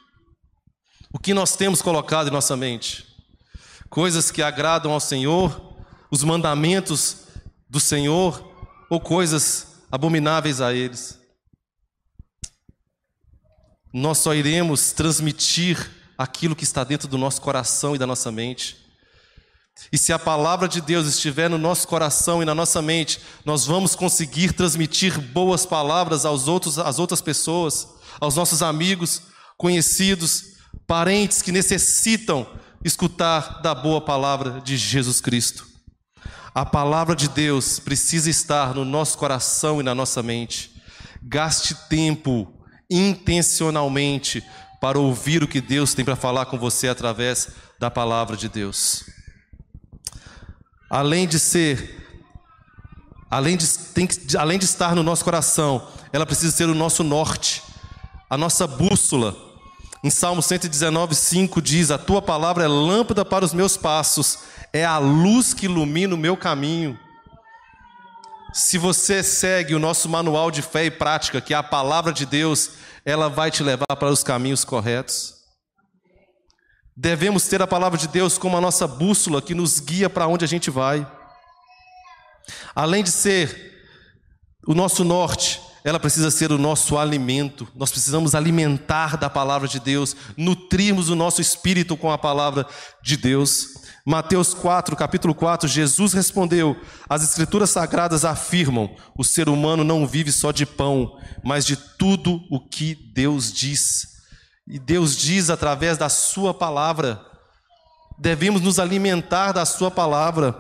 O 1.12 1.20
que 1.20 1.34
nós 1.34 1.56
temos 1.56 1.82
colocado 1.82 2.28
em 2.28 2.32
nossa 2.32 2.58
mente? 2.58 3.06
Coisas 3.90 4.32
que 4.32 4.42
agradam 4.42 4.92
ao 4.92 5.00
Senhor, 5.00 5.76
os 6.10 6.24
mandamentos 6.24 7.28
do 7.70 7.80
Senhor 7.80 8.52
ou 8.90 9.00
coisas 9.00 9.84
abomináveis 9.92 10.62
a 10.62 10.74
eles? 10.74 11.20
Nós 13.94 14.18
só 14.18 14.34
iremos 14.34 14.92
transmitir 14.92 15.92
aquilo 16.18 16.56
que 16.56 16.64
está 16.64 16.84
dentro 16.84 17.08
do 17.08 17.18
nosso 17.18 17.40
coração 17.40 17.96
e 17.96 18.00
da 18.00 18.08
nossa 18.08 18.32
mente 18.32 18.83
e 19.92 19.98
se 19.98 20.14
a 20.14 20.20
palavra 20.20 20.68
de 20.68 20.82
Deus 20.82 21.08
estiver 21.08 21.50
no 21.50 21.58
nosso 21.58 21.88
coração 21.88 22.42
e 22.42 22.46
na 22.46 22.56
nossa 22.56 22.82
mente, 22.82 23.20
nós 23.46 23.66
vamos 23.66 23.96
conseguir 23.96 24.54
transmitir 24.54 25.20
boas 25.20 25.66
palavras 25.66 26.26
aos 26.26 26.48
outros, 26.48 26.80
às 26.80 27.00
outras 27.00 27.22
pessoas, 27.22 27.88
aos 28.20 28.36
nossos 28.36 28.62
amigos, 28.62 29.24
conhecidos, 29.58 30.54
parentes 30.88 31.42
que 31.42 31.52
necessitam 31.52 32.48
escutar 32.84 33.62
da 33.62 33.74
boa 33.74 34.02
palavra 34.02 34.62
de 34.62 34.78
Jesus 34.78 35.20
Cristo. 35.20 35.66
A 36.54 36.66
palavra 36.66 37.16
de 37.16 37.28
Deus 37.28 37.80
precisa 37.80 38.30
estar 38.30 38.76
no 38.76 38.86
nosso 38.86 39.18
coração 39.18 39.80
e 39.80 39.84
na 39.84 39.96
nossa 39.96 40.22
mente. 40.22 40.72
Gaste 41.22 41.74
tempo 41.90 42.52
intencionalmente 42.90 44.44
para 44.80 45.00
ouvir 45.00 45.42
o 45.42 45.48
que 45.48 45.62
Deus 45.62 45.94
tem 45.94 46.06
para 46.06 46.16
falar 46.16 46.46
com 46.46 46.60
você 46.60 46.88
através 46.88 47.50
da 47.80 47.90
palavra 47.90 48.38
de 48.38 48.50
Deus 48.50 49.13
além 50.94 51.28
de 51.28 51.40
ser, 51.40 52.06
além 53.28 53.58
de, 53.58 53.68
tem, 53.96 54.08
além 54.38 54.60
de 54.60 54.66
estar 54.66 54.94
no 54.94 55.02
nosso 55.02 55.24
coração, 55.24 55.88
ela 56.12 56.24
precisa 56.24 56.56
ser 56.56 56.70
o 56.70 56.76
nosso 56.76 57.04
norte, 57.04 57.64
a 58.30 58.38
nossa 58.38 58.68
bússola. 58.68 59.36
Em 60.04 60.12
Salmo 60.12 60.44
119, 60.44 61.16
5 61.16 61.60
diz: 61.64 61.90
A 61.90 61.98
tua 61.98 62.22
palavra 62.22 62.66
é 62.66 62.68
lâmpada 62.68 63.26
para 63.26 63.44
os 63.44 63.56
meus 63.56 63.76
passos, 63.76 64.38
é 64.72 64.86
a 64.86 65.00
luz 65.00 65.52
que 65.52 65.66
ilumina 65.66 66.14
o 66.14 66.18
meu 66.18 66.38
caminho. 66.38 67.00
Se 68.54 68.78
você 68.78 69.24
segue 69.24 69.74
o 69.74 69.80
nosso 69.80 70.08
manual 70.08 70.52
de 70.52 70.62
fé 70.62 70.86
e 70.86 70.92
prática, 70.92 71.42
que 71.42 71.56
é 71.56 71.58
a 71.58 71.64
palavra 71.64 72.14
de 72.14 72.24
Deus, 72.24 72.70
ela 73.04 73.30
vai 73.30 73.50
te 73.50 73.64
levar 73.64 73.96
para 73.98 74.12
os 74.12 74.24
caminhos 74.24 74.64
corretos. 74.64 75.33
Devemos 76.96 77.48
ter 77.48 77.62
a 77.62 77.68
palavra 77.68 77.98
de 77.98 78.08
Deus 78.08 78.38
como 78.38 78.56
a 78.56 78.62
nossa 78.62 78.88
bússola 78.88 79.42
que 79.42 79.56
nos 79.56 79.80
guia 79.80 80.10
para 80.10 80.28
onde 80.28 80.46
a 80.46 80.48
gente 80.48 80.70
vai. 80.70 81.06
Além 82.76 83.04
de 83.04 83.12
ser 83.12 83.74
o 84.68 84.74
nosso 84.74 85.04
norte, 85.04 85.60
ela 85.84 86.00
precisa 86.00 86.32
ser 86.32 86.52
o 86.52 86.58
nosso 86.58 86.98
alimento. 86.98 87.68
Nós 87.76 87.92
precisamos 87.92 88.36
alimentar 88.36 89.18
da 89.18 89.30
palavra 89.30 89.68
de 89.68 89.80
Deus, 89.80 90.16
nutrirmos 90.38 91.10
o 91.10 91.16
nosso 91.16 91.42
espírito 91.42 91.98
com 91.98 92.12
a 92.12 92.18
palavra 92.18 92.66
de 93.02 93.18
Deus. 93.18 93.74
Mateus 94.06 94.54
4, 94.54 94.96
capítulo 94.96 95.34
4, 95.34 95.68
Jesus 95.68 96.14
respondeu: 96.14 96.80
As 97.10 97.24
escrituras 97.24 97.70
sagradas 97.70 98.24
afirmam: 98.24 98.96
o 99.18 99.24
ser 99.24 99.50
humano 99.50 99.84
não 99.84 100.06
vive 100.06 100.32
só 100.32 100.52
de 100.52 100.66
pão, 100.66 101.18
mas 101.44 101.66
de 101.66 101.76
tudo 101.76 102.42
o 102.50 102.60
que 102.60 102.96
Deus 102.96 103.52
diz. 103.52 104.14
E 104.68 104.80
Deus 104.80 105.18
diz 105.18 105.50
através 105.50 105.98
da 105.98 106.10
Sua 106.10 106.54
palavra. 106.54 107.22
Devemos 108.18 108.62
nos 108.62 108.80
alimentar 108.80 109.52
da 109.52 109.66
Sua 109.66 109.92
palavra. 109.92 110.56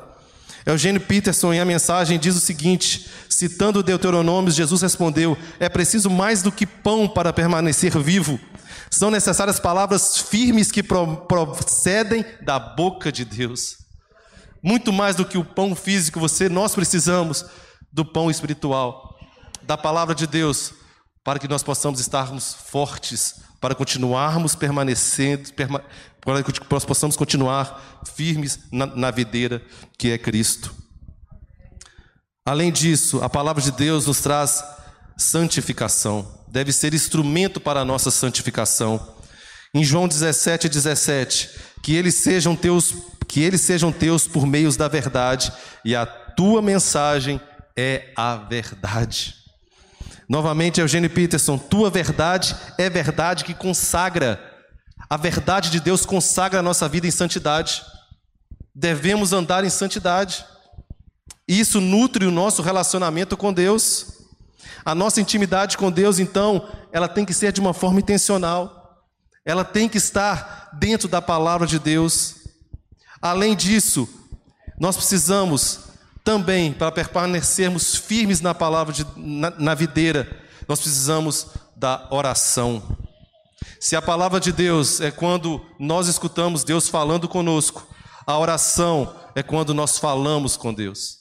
Eugênio 0.66 1.02
Peterson, 1.02 1.54
em 1.54 1.60
a 1.60 1.66
mensagem, 1.66 2.20
diz 2.20 2.36
o 2.36 2.40
seguinte: 2.40 3.10
citando 3.30 3.84
Deuteronômios, 3.84 4.56
Jesus 4.56 4.82
respondeu: 4.82 5.38
É 5.60 5.70
preciso 5.70 6.10
mais 6.10 6.42
do 6.42 6.52
que 6.52 6.66
pão 6.66 7.08
para 7.08 7.34
permanecer 7.34 7.98
vivo. 7.98 8.40
São 8.90 9.10
necessárias 9.10 9.60
palavras 9.60 10.18
firmes 10.18 10.72
que 10.72 10.84
procedem 10.84 12.26
da 12.42 12.60
boca 12.60 13.12
de 13.12 13.26
Deus. 13.26 13.78
Muito 14.62 14.94
mais 14.94 15.16
do 15.16 15.26
que 15.26 15.38
o 15.38 15.44
pão 15.44 15.76
físico, 15.76 16.20
você, 16.20 16.48
nós 16.48 16.74
precisamos 16.76 17.46
do 17.92 18.06
pão 18.06 18.32
espiritual, 18.32 19.18
da 19.64 19.78
palavra 19.78 20.16
de 20.16 20.26
Deus, 20.26 20.74
para 21.24 21.40
que 21.40 21.48
nós 21.48 21.64
possamos 21.64 22.00
estarmos 22.00 22.54
fortes, 22.54 23.36
para 23.64 23.74
continuarmos 23.74 24.56
permanecendo, 24.56 25.54
perma, 25.54 25.82
para 26.20 26.44
que 26.44 26.52
nós 26.70 26.84
possamos 26.84 27.16
continuar 27.16 28.02
firmes 28.14 28.60
na, 28.70 28.86
na 28.86 29.10
videira 29.10 29.64
que 29.98 30.12
é 30.12 30.18
Cristo. 30.18 30.76
Além 32.46 32.74
disso, 32.74 33.24
a 33.24 33.30
palavra 33.30 33.62
de 33.62 33.72
Deus 33.72 34.06
nos 34.06 34.20
traz 34.20 34.62
santificação, 35.16 36.44
deve 36.50 36.74
ser 36.74 36.94
instrumento 36.94 37.62
para 37.62 37.80
a 37.80 37.86
nossa 37.86 38.12
santificação. 38.12 39.16
Em 39.74 39.82
João 39.82 40.10
17, 40.10 40.68
17, 40.68 41.50
que 41.82 41.96
eles 41.96 42.16
sejam 42.16 42.58
teus, 42.58 42.94
que 43.30 43.42
eles 43.42 43.62
sejam 43.62 43.94
teus 43.94 44.28
por 44.28 44.46
meios 44.46 44.76
da 44.76 44.90
verdade, 44.90 45.54
e 45.86 45.96
a 45.96 46.06
tua 46.06 46.62
mensagem 46.62 47.40
é 47.78 48.12
a 48.14 48.36
verdade. 48.36 49.43
Novamente, 50.34 50.82
Eugênio 50.82 51.12
Peterson, 51.12 51.60
tua 51.60 51.92
verdade 51.92 52.56
é 52.80 52.90
verdade 52.90 53.44
que 53.44 53.54
consagra 53.54 54.44
a 55.08 55.16
verdade 55.16 55.70
de 55.70 55.80
Deus 55.80 56.08
consagra 56.08 56.60
a 56.60 56.64
nossa 56.64 56.90
vida 56.90 57.06
em 57.06 57.12
santidade. 57.12 57.84
Devemos 58.74 59.32
andar 59.32 59.64
em 59.64 59.70
santidade. 59.70 60.44
Isso 61.48 61.80
nutre 61.80 62.26
o 62.26 62.32
nosso 62.32 62.64
relacionamento 62.64 63.38
com 63.38 63.54
Deus. 63.54 64.24
A 64.84 64.96
nossa 64.96 65.22
intimidade 65.22 65.78
com 65.78 65.92
Deus, 65.92 66.18
então, 66.18 66.68
ela 66.92 67.08
tem 67.08 67.26
que 67.26 67.34
ser 67.36 67.52
de 67.52 67.62
uma 67.62 67.72
forma 67.72 68.00
intencional. 68.00 69.06
Ela 69.46 69.64
tem 69.64 69.88
que 69.88 70.00
estar 70.00 70.72
dentro 70.74 71.08
da 71.08 71.22
palavra 71.22 71.68
de 71.68 71.78
Deus. 71.78 72.38
Além 73.22 73.56
disso, 73.56 74.10
nós 74.80 74.96
precisamos 74.96 75.93
também, 76.24 76.72
para 76.72 76.92
permanecermos 76.92 77.96
firmes 77.96 78.40
na 78.40 78.54
palavra, 78.54 78.94
de, 78.94 79.06
na, 79.18 79.50
na 79.52 79.76
videira, 79.76 80.42
nós 80.68 80.80
precisamos 80.80 81.48
da 81.76 82.08
oração. 82.12 82.98
Se 83.80 83.96
a 83.96 84.02
palavra 84.02 84.40
de 84.40 84.52
Deus 84.52 85.02
é 85.02 85.12
quando 85.12 85.64
nós 85.78 86.08
escutamos 86.08 86.64
Deus 86.64 86.88
falando 86.88 87.28
conosco, 87.28 87.86
a 88.26 88.38
oração 88.38 89.14
é 89.36 89.44
quando 89.44 89.74
nós 89.74 89.98
falamos 89.98 90.56
com 90.56 90.74
Deus. 90.74 91.18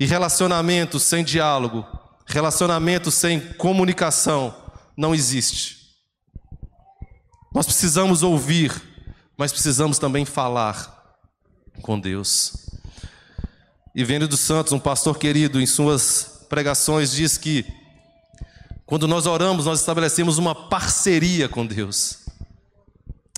E 0.00 0.06
relacionamento 0.06 0.98
sem 0.98 1.22
diálogo, 1.22 1.86
relacionamento 2.26 3.10
sem 3.10 3.40
comunicação, 3.54 4.54
não 4.96 5.14
existe. 5.14 5.76
Nós 7.54 7.66
precisamos 7.66 8.22
ouvir, 8.22 8.72
mas 9.36 9.52
precisamos 9.52 9.98
também 9.98 10.24
falar 10.24 11.16
com 11.82 12.00
Deus. 12.00 12.65
E 13.96 14.04
Vênio 14.04 14.28
dos 14.28 14.40
Santos, 14.40 14.74
um 14.74 14.78
pastor 14.78 15.16
querido, 15.16 15.58
em 15.58 15.64
suas 15.64 16.44
pregações, 16.50 17.12
diz 17.12 17.38
que 17.38 17.64
quando 18.84 19.08
nós 19.08 19.24
oramos, 19.24 19.64
nós 19.64 19.80
estabelecemos 19.80 20.36
uma 20.36 20.54
parceria 20.54 21.48
com 21.48 21.64
Deus. 21.64 22.18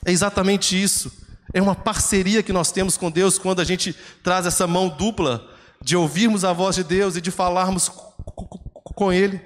É 0.05 0.11
exatamente 0.11 0.75
isso. 0.83 1.13
É 1.55 1.63
uma 1.63 1.77
parceria 1.77 2.43
que 2.43 2.53
nós 2.53 2.73
temos 2.73 2.97
com 2.97 3.09
Deus 3.09 3.39
quando 3.39 3.61
a 3.61 3.65
gente 3.65 3.95
traz 4.21 4.47
essa 4.47 4.67
mão 4.67 4.89
dupla 4.89 5.49
de 5.81 5.97
ouvirmos 5.97 6.45
a 6.45 6.53
voz 6.53 6.75
de 6.75 6.83
Deus 6.83 7.15
e 7.15 7.21
de 7.21 7.31
falarmos 7.31 7.89
com 8.97 9.13
Ele. 9.13 9.41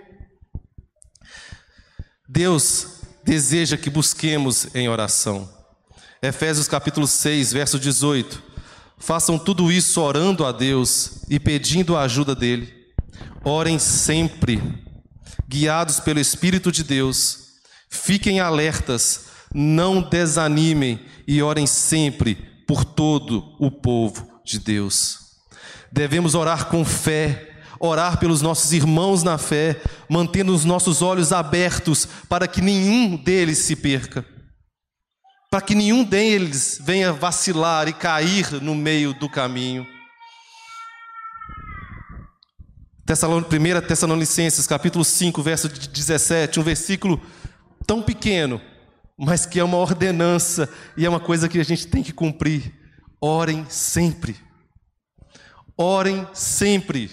Deus 2.27 3.03
deseja 3.23 3.77
que 3.77 3.91
busquemos 3.91 4.75
em 4.75 4.89
oração. 4.89 5.47
Efésios 6.23 6.67
capítulo 6.67 7.07
6, 7.07 7.53
verso 7.53 7.79
18. 7.79 8.52
Façam 9.05 9.37
tudo 9.37 9.73
isso 9.73 10.01
orando 10.01 10.47
a 10.47 10.53
Deus 10.53 11.25
e 11.29 11.41
pedindo 11.41 11.97
a 11.97 12.03
ajuda 12.03 12.37
dele. 12.37 12.73
Orem 13.45 13.77
sempre 13.77 14.63
guiados 15.49 15.99
pelo 15.99 16.21
Espírito 16.21 16.71
de 16.71 16.85
Deus, 16.85 17.49
fiquem 17.91 18.39
alertas, 18.39 19.23
não 19.53 20.01
desanimem 20.01 21.01
e 21.27 21.43
orem 21.43 21.67
sempre 21.67 22.37
por 22.65 22.85
todo 22.85 23.57
o 23.59 23.73
povo 23.73 24.41
de 24.45 24.61
Deus. 24.61 25.19
Devemos 25.91 26.37
orar 26.37 26.67
com 26.69 26.85
fé, 26.85 27.51
orar 27.81 28.21
pelos 28.21 28.41
nossos 28.41 28.73
irmãos 28.73 29.25
na 29.25 29.37
fé, 29.37 29.83
mantendo 30.09 30.55
os 30.55 30.65
nossos 30.65 31.03
olhos 31.03 31.33
abertos 31.33 32.07
para 32.29 32.47
que 32.47 32.61
nenhum 32.61 33.17
deles 33.17 33.59
se 33.59 33.75
perca, 33.75 34.25
para 35.53 35.61
que 35.61 35.75
nenhum 35.75 36.03
deles 36.03 36.81
venha 36.83 37.13
vacilar 37.13 37.87
e 37.87 37.93
cair 37.93 38.51
no 38.63 38.75
meio 38.75 39.13
do 39.13 39.29
caminho. 39.29 39.87
1 43.07 43.87
Tessalonicenses, 43.87 44.67
capítulo 44.67 45.05
5, 45.05 45.43
verso 45.43 45.69
17, 45.69 46.59
um 46.59 46.63
versículo 46.63 47.21
tão 47.87 48.01
pequeno, 48.01 48.63
mas 49.15 49.45
que 49.45 49.61
é 49.61 49.65
uma 49.65 49.77
ordenança 49.77 50.67
e 50.97 51.05
é 51.05 51.09
uma 51.11 51.21
coisa 51.21 51.51
que 51.51 51.61
a 51.61 51.65
gente 51.65 51.87
tem 51.87 52.03
que 52.03 52.15
cumprir. 52.15 52.73
Orem 53.21 53.67
sempre. 53.69 54.35
Orem 55.77 56.27
sempre. 56.33 57.11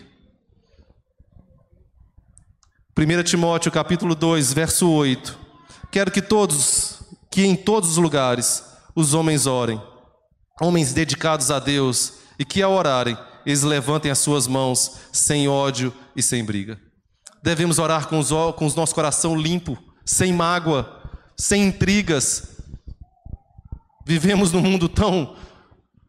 1 2.97 3.23
Timóteo, 3.23 3.69
capítulo 3.69 4.15
2, 4.15 4.53
verso 4.53 4.89
8. 4.89 5.37
Quero 5.91 6.09
que 6.09 6.21
todos, 6.21 6.98
que 7.29 7.45
em 7.45 7.55
todos 7.55 7.91
os 7.91 7.97
lugares, 7.97 8.63
os 8.95 9.13
homens 9.13 9.45
orem, 9.45 9.81
homens 10.59 10.93
dedicados 10.93 11.51
a 11.51 11.59
Deus, 11.59 12.13
e 12.37 12.45
que 12.45 12.61
ao 12.61 12.73
orarem, 12.73 13.17
eles 13.45 13.63
levantem 13.63 14.11
as 14.11 14.19
suas 14.19 14.47
mãos 14.47 14.97
sem 15.11 15.47
ódio 15.47 15.93
e 16.15 16.23
sem 16.23 16.43
briga. 16.43 16.79
Devemos 17.41 17.79
orar 17.79 18.07
com 18.07 18.19
os, 18.19 18.29
com 18.55 18.65
os 18.65 18.75
nosso 18.75 18.93
coração 18.93 19.35
limpo, 19.35 19.77
sem 20.05 20.33
mágoa, 20.33 21.01
sem 21.37 21.63
intrigas. 21.63 22.57
Vivemos 24.05 24.51
num 24.51 24.61
mundo 24.61 24.89
tão 24.89 25.35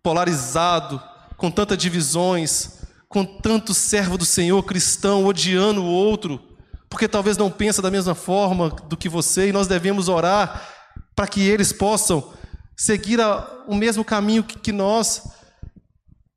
polarizado, 0.03 1.01
com 1.37 1.51
tantas 1.51 1.79
divisões, 1.79 2.81
com 3.09 3.25
tanto 3.25 3.75
servo 3.75 4.19
do 4.19 4.25
Senhor 4.25 4.63
cristão 4.63 5.25
odiando 5.25 5.83
o 5.83 5.87
outro, 5.87 6.41
porque 6.89 7.09
talvez 7.09 7.37
não 7.37 7.51
pensa 7.51 7.81
da 7.81 7.91
mesma 7.91 8.15
forma 8.15 8.71
do 8.89 8.97
que 8.97 9.09
você, 9.09 9.49
e 9.49 9.53
nós 9.53 9.67
devemos 9.67 10.09
orar 10.09 10.80
para 11.15 11.27
que 11.27 11.41
eles 11.41 11.73
possam 11.73 12.33
seguir 12.77 13.21
a, 13.21 13.65
o 13.67 13.75
mesmo 13.75 14.05
caminho 14.05 14.43
que, 14.43 14.59
que 14.59 14.73
nós 14.73 15.23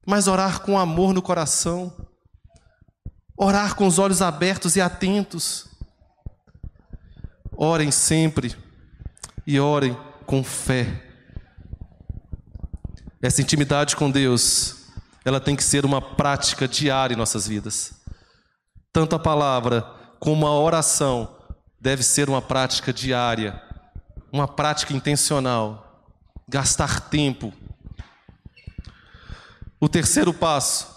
mas 0.06 0.28
orar 0.28 0.62
com 0.62 0.78
amor 0.78 1.14
no 1.14 1.22
coração, 1.22 1.94
orar 3.38 3.76
com 3.76 3.88
os 3.88 4.00
olhos 4.00 4.22
abertos 4.22 4.76
e 4.76 4.82
atentos. 4.82 5.68
Orem 7.56 7.92
sempre 7.92 8.56
e 9.46 9.60
orem 9.60 9.98
com 10.26 10.44
fé. 10.44 11.02
Essa 13.22 13.42
intimidade 13.42 13.96
com 13.96 14.12
Deus, 14.12 14.88
ela 15.24 15.40
tem 15.40 15.56
que 15.56 15.64
ser 15.64 15.86
uma 15.86 16.02
prática 16.02 16.68
diária 16.68 17.14
em 17.14 17.18
nossas 17.18 17.48
vidas. 17.48 17.94
Tanto 18.92 19.16
a 19.16 19.20
palavra 19.20 19.82
como 20.20 20.46
a 20.46 20.60
oração 20.60 21.38
deve 21.80 22.04
ser 22.04 22.28
uma 22.28 22.42
prática 22.42 22.92
diária, 22.92 23.62
uma 24.34 24.50
prática 24.50 24.94
intencional. 24.94 26.04
Gastar 26.50 27.00
tempo 27.10 27.54
o 29.84 29.90
terceiro 29.90 30.34
passo, 30.34 30.88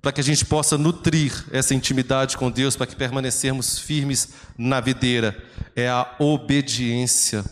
para 0.00 0.12
que 0.12 0.20
a 0.20 0.22
gente 0.22 0.44
possa 0.44 0.78
nutrir 0.78 1.32
essa 1.50 1.74
intimidade 1.74 2.36
com 2.36 2.48
Deus, 2.48 2.76
para 2.76 2.86
que 2.86 2.94
permanecermos 2.94 3.76
firmes 3.76 4.28
na 4.56 4.80
videira, 4.80 5.36
é 5.74 5.88
a 5.88 6.14
obediência. 6.16 7.44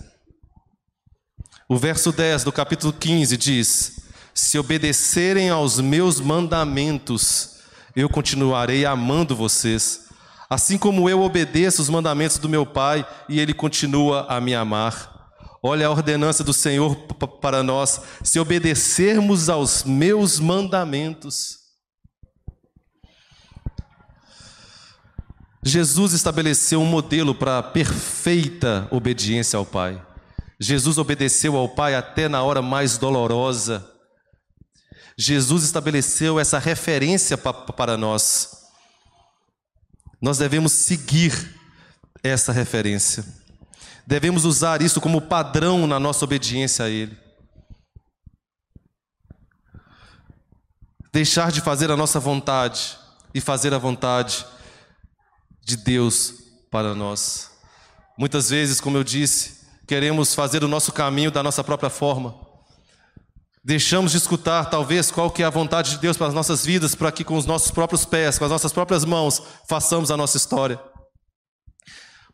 O 1.69 1.77
verso 1.77 2.13
10 2.13 2.45
do 2.45 2.53
capítulo 2.53 2.93
15 2.93 3.37
diz: 3.37 3.97
Se 4.33 4.57
obedecerem 4.57 5.51
aos 5.51 5.81
meus 5.81 6.21
mandamentos, 6.21 7.57
eu 7.97 8.09
continuarei 8.09 8.87
amando 8.87 9.35
vocês. 9.35 10.07
Assim 10.49 10.79
como 10.79 11.11
eu 11.11 11.23
obedeço 11.23 11.83
os 11.83 11.89
mandamentos 11.89 12.39
do 12.39 12.49
meu 12.49 12.65
Pai 12.65 13.05
e 13.29 13.41
ele 13.41 13.53
continua 13.53 14.27
a 14.29 14.41
me 14.41 14.55
amar. 14.55 15.18
Olha 15.69 15.87
a 15.87 15.91
ordenança 15.91 16.43
do 16.43 16.55
Senhor 16.55 16.97
para 17.43 17.63
nós, 17.63 18.01
se 18.25 18.41
obedecermos 18.41 19.51
aos 19.51 19.85
meus 19.85 20.41
mandamentos. 20.41 21.59
Jesus 25.63 26.15
estabeleceu 26.15 26.81
um 26.81 26.87
modelo 26.87 27.35
para 27.35 27.63
perfeita 27.63 28.89
obediência 28.91 29.59
ao 29.59 29.67
Pai. 29.67 30.03
Jesus 30.59 30.97
obedeceu 30.97 31.55
ao 31.55 31.69
Pai 31.69 31.95
até 31.95 32.31
na 32.31 32.43
hora 32.43 32.63
mais 32.63 32.97
dolorosa. 32.97 33.87
Jesus 35.19 35.65
estabeleceu 35.65 36.41
essa 36.41 36.59
referência 36.59 37.37
para 37.37 37.95
nós. 37.99 38.53
Nós 40.19 40.39
devemos 40.39 40.73
seguir 40.73 41.61
essa 42.25 42.53
referência. 42.53 43.23
Devemos 44.09 44.47
usar 44.47 44.81
isso 44.81 45.03
como 45.03 45.21
padrão 45.21 45.87
na 45.87 46.01
nossa 46.01 46.25
obediência 46.25 46.87
a 46.87 46.89
Ele. 46.89 47.15
Deixar 51.13 51.53
de 51.53 51.61
fazer 51.61 51.91
a 51.91 51.97
nossa 51.97 52.19
vontade 52.19 52.97
e 53.35 53.41
fazer 53.43 53.75
a 53.75 53.79
vontade 53.79 54.47
de 55.63 55.77
Deus 55.77 56.33
para 56.71 56.95
nós. 56.95 57.51
Muitas 58.19 58.49
vezes, 58.49 58.81
como 58.81 58.97
eu 58.97 59.05
disse, 59.05 59.67
queremos 59.87 60.35
fazer 60.35 60.65
o 60.65 60.69
nosso 60.69 60.91
caminho 60.91 61.31
da 61.31 61.43
nossa 61.43 61.63
própria 61.63 61.91
forma. 61.91 62.35
Deixamos 63.63 64.13
de 64.13 64.17
escutar, 64.17 64.71
talvez, 64.71 65.11
qual 65.11 65.31
que 65.31 65.43
é 65.43 65.47
a 65.47 65.51
vontade 65.51 65.91
de 65.91 65.99
Deus 65.99 66.17
para 66.17 66.29
as 66.29 66.35
nossas 66.35 66.65
vidas, 66.65 66.95
para 66.95 67.13
que 67.13 67.25
com 67.25 67.37
os 67.37 67.45
nossos 67.45 67.71
próprios 67.71 68.07
pés, 68.07 68.39
com 68.39 68.47
as 68.47 68.51
nossas 68.51 68.73
próprias 68.73 69.05
mãos, 69.05 69.43
façamos 69.69 70.11
a 70.11 70.17
nossa 70.17 70.39
história. 70.39 70.81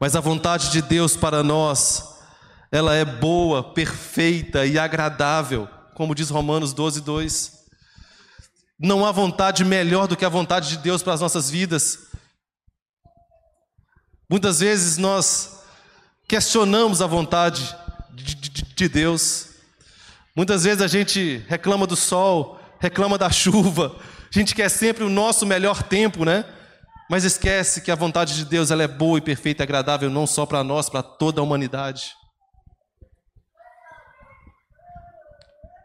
Mas 0.05 0.15
a 0.15 0.21
vontade 0.21 0.71
de 0.71 0.83
Deus 0.83 1.17
para 1.17 1.43
nós, 1.43 2.19
ela 2.71 2.95
é 2.95 3.07
boa, 3.07 3.73
perfeita 3.73 4.67
e 4.67 4.79
agradável, 4.79 5.67
como 5.95 6.15
diz 6.15 6.29
Romanos 6.29 6.75
12, 6.75 7.01
2. 7.01 7.53
Não 8.79 9.07
há 9.07 9.11
vontade 9.11 9.65
melhor 9.65 10.07
do 10.07 10.15
que 10.15 10.27
a 10.27 10.29
vontade 10.29 10.69
de 10.69 10.77
Deus 10.77 11.03
para 11.03 11.15
as 11.15 11.23
nossas 11.23 11.49
vidas. 11.49 12.01
Muitas 14.29 14.61
vezes 14.61 14.99
nós 14.99 15.61
questionamos 16.29 17.01
a 17.01 17.07
vontade 17.07 17.75
de, 18.11 18.35
de, 18.35 18.51
de 18.63 18.89
Deus. 18.91 19.53
Muitas 20.37 20.65
vezes 20.65 20.83
a 20.83 20.87
gente 20.87 21.43
reclama 21.49 21.87
do 21.87 21.97
sol, 21.97 22.61
reclama 22.79 23.17
da 23.17 23.31
chuva. 23.33 23.97
A 23.99 24.39
gente 24.39 24.55
quer 24.55 24.69
sempre 24.69 25.03
o 25.03 25.09
nosso 25.09 25.47
melhor 25.47 25.83
tempo, 25.83 26.27
né? 26.27 26.45
Mas 27.09 27.25
esquece 27.25 27.81
que 27.81 27.91
a 27.91 27.95
vontade 27.95 28.35
de 28.35 28.45
Deus 28.45 28.71
ela 28.71 28.83
é 28.83 28.89
boa 28.89 29.19
e 29.19 29.21
perfeita 29.21 29.63
e 29.63 29.65
agradável 29.65 30.11
não 30.11 30.27
só 30.27 30.47
para 30.47 30.65
nós, 30.65 30.89
para 30.89 31.03
toda 31.03 31.41
a 31.41 31.45
humanidade. 31.45 32.15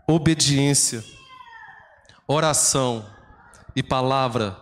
Obediência, 0.07 1.03
oração 2.27 3.05
e 3.75 3.83
palavra, 3.83 4.57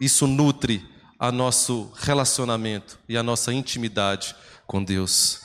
isso 0.00 0.26
nutre 0.26 0.88
a 1.18 1.32
nosso 1.32 1.92
relacionamento 1.96 2.98
e 3.08 3.16
a 3.16 3.22
nossa 3.22 3.52
intimidade 3.52 4.34
com 4.66 4.82
Deus. 4.82 5.40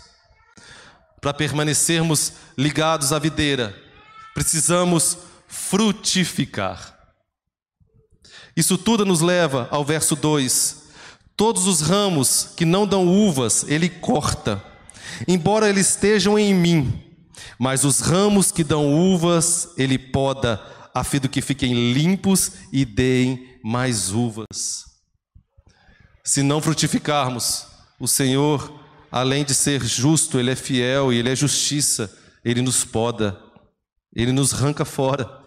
Para 1.19 1.33
permanecermos 1.33 2.33
ligados 2.57 3.11
à 3.11 3.19
videira, 3.19 3.75
precisamos 4.33 5.17
frutificar. 5.47 6.94
Isso 8.55 8.77
tudo 8.77 9.05
nos 9.05 9.21
leva 9.21 9.67
ao 9.71 9.83
verso 9.83 10.15
2. 10.15 10.83
Todos 11.35 11.67
os 11.67 11.81
ramos 11.81 12.49
que 12.55 12.63
não 12.63 12.87
dão 12.87 13.07
uvas, 13.07 13.65
ele 13.67 13.89
corta, 13.89 14.63
embora 15.27 15.67
eles 15.67 15.89
estejam 15.89 16.39
em 16.39 16.53
mim. 16.53 17.03
Mas 17.59 17.83
os 17.83 17.99
ramos 17.99 18.51
que 18.51 18.63
dão 18.63 18.93
uvas, 18.93 19.69
ele 19.77 19.97
poda, 19.97 20.61
a 20.93 21.03
fim 21.03 21.19
de 21.19 21.27
que 21.27 21.41
fiquem 21.41 21.91
limpos 21.91 22.53
e 22.71 22.85
deem 22.85 23.59
mais 23.61 24.11
uvas. 24.11 24.85
Se 26.23 26.41
não 26.41 26.61
frutificarmos, 26.61 27.67
o 27.99 28.07
Senhor, 28.07 28.81
além 29.11 29.45
de 29.45 29.53
ser 29.53 29.83
justo, 29.83 30.39
Ele 30.39 30.51
é 30.51 30.55
fiel 30.55 31.13
e 31.13 31.17
Ele 31.17 31.29
é 31.29 31.35
justiça, 31.35 32.11
Ele 32.43 32.61
nos 32.61 32.83
poda, 32.83 33.39
Ele 34.15 34.31
nos 34.31 34.53
arranca 34.53 34.83
fora. 34.83 35.44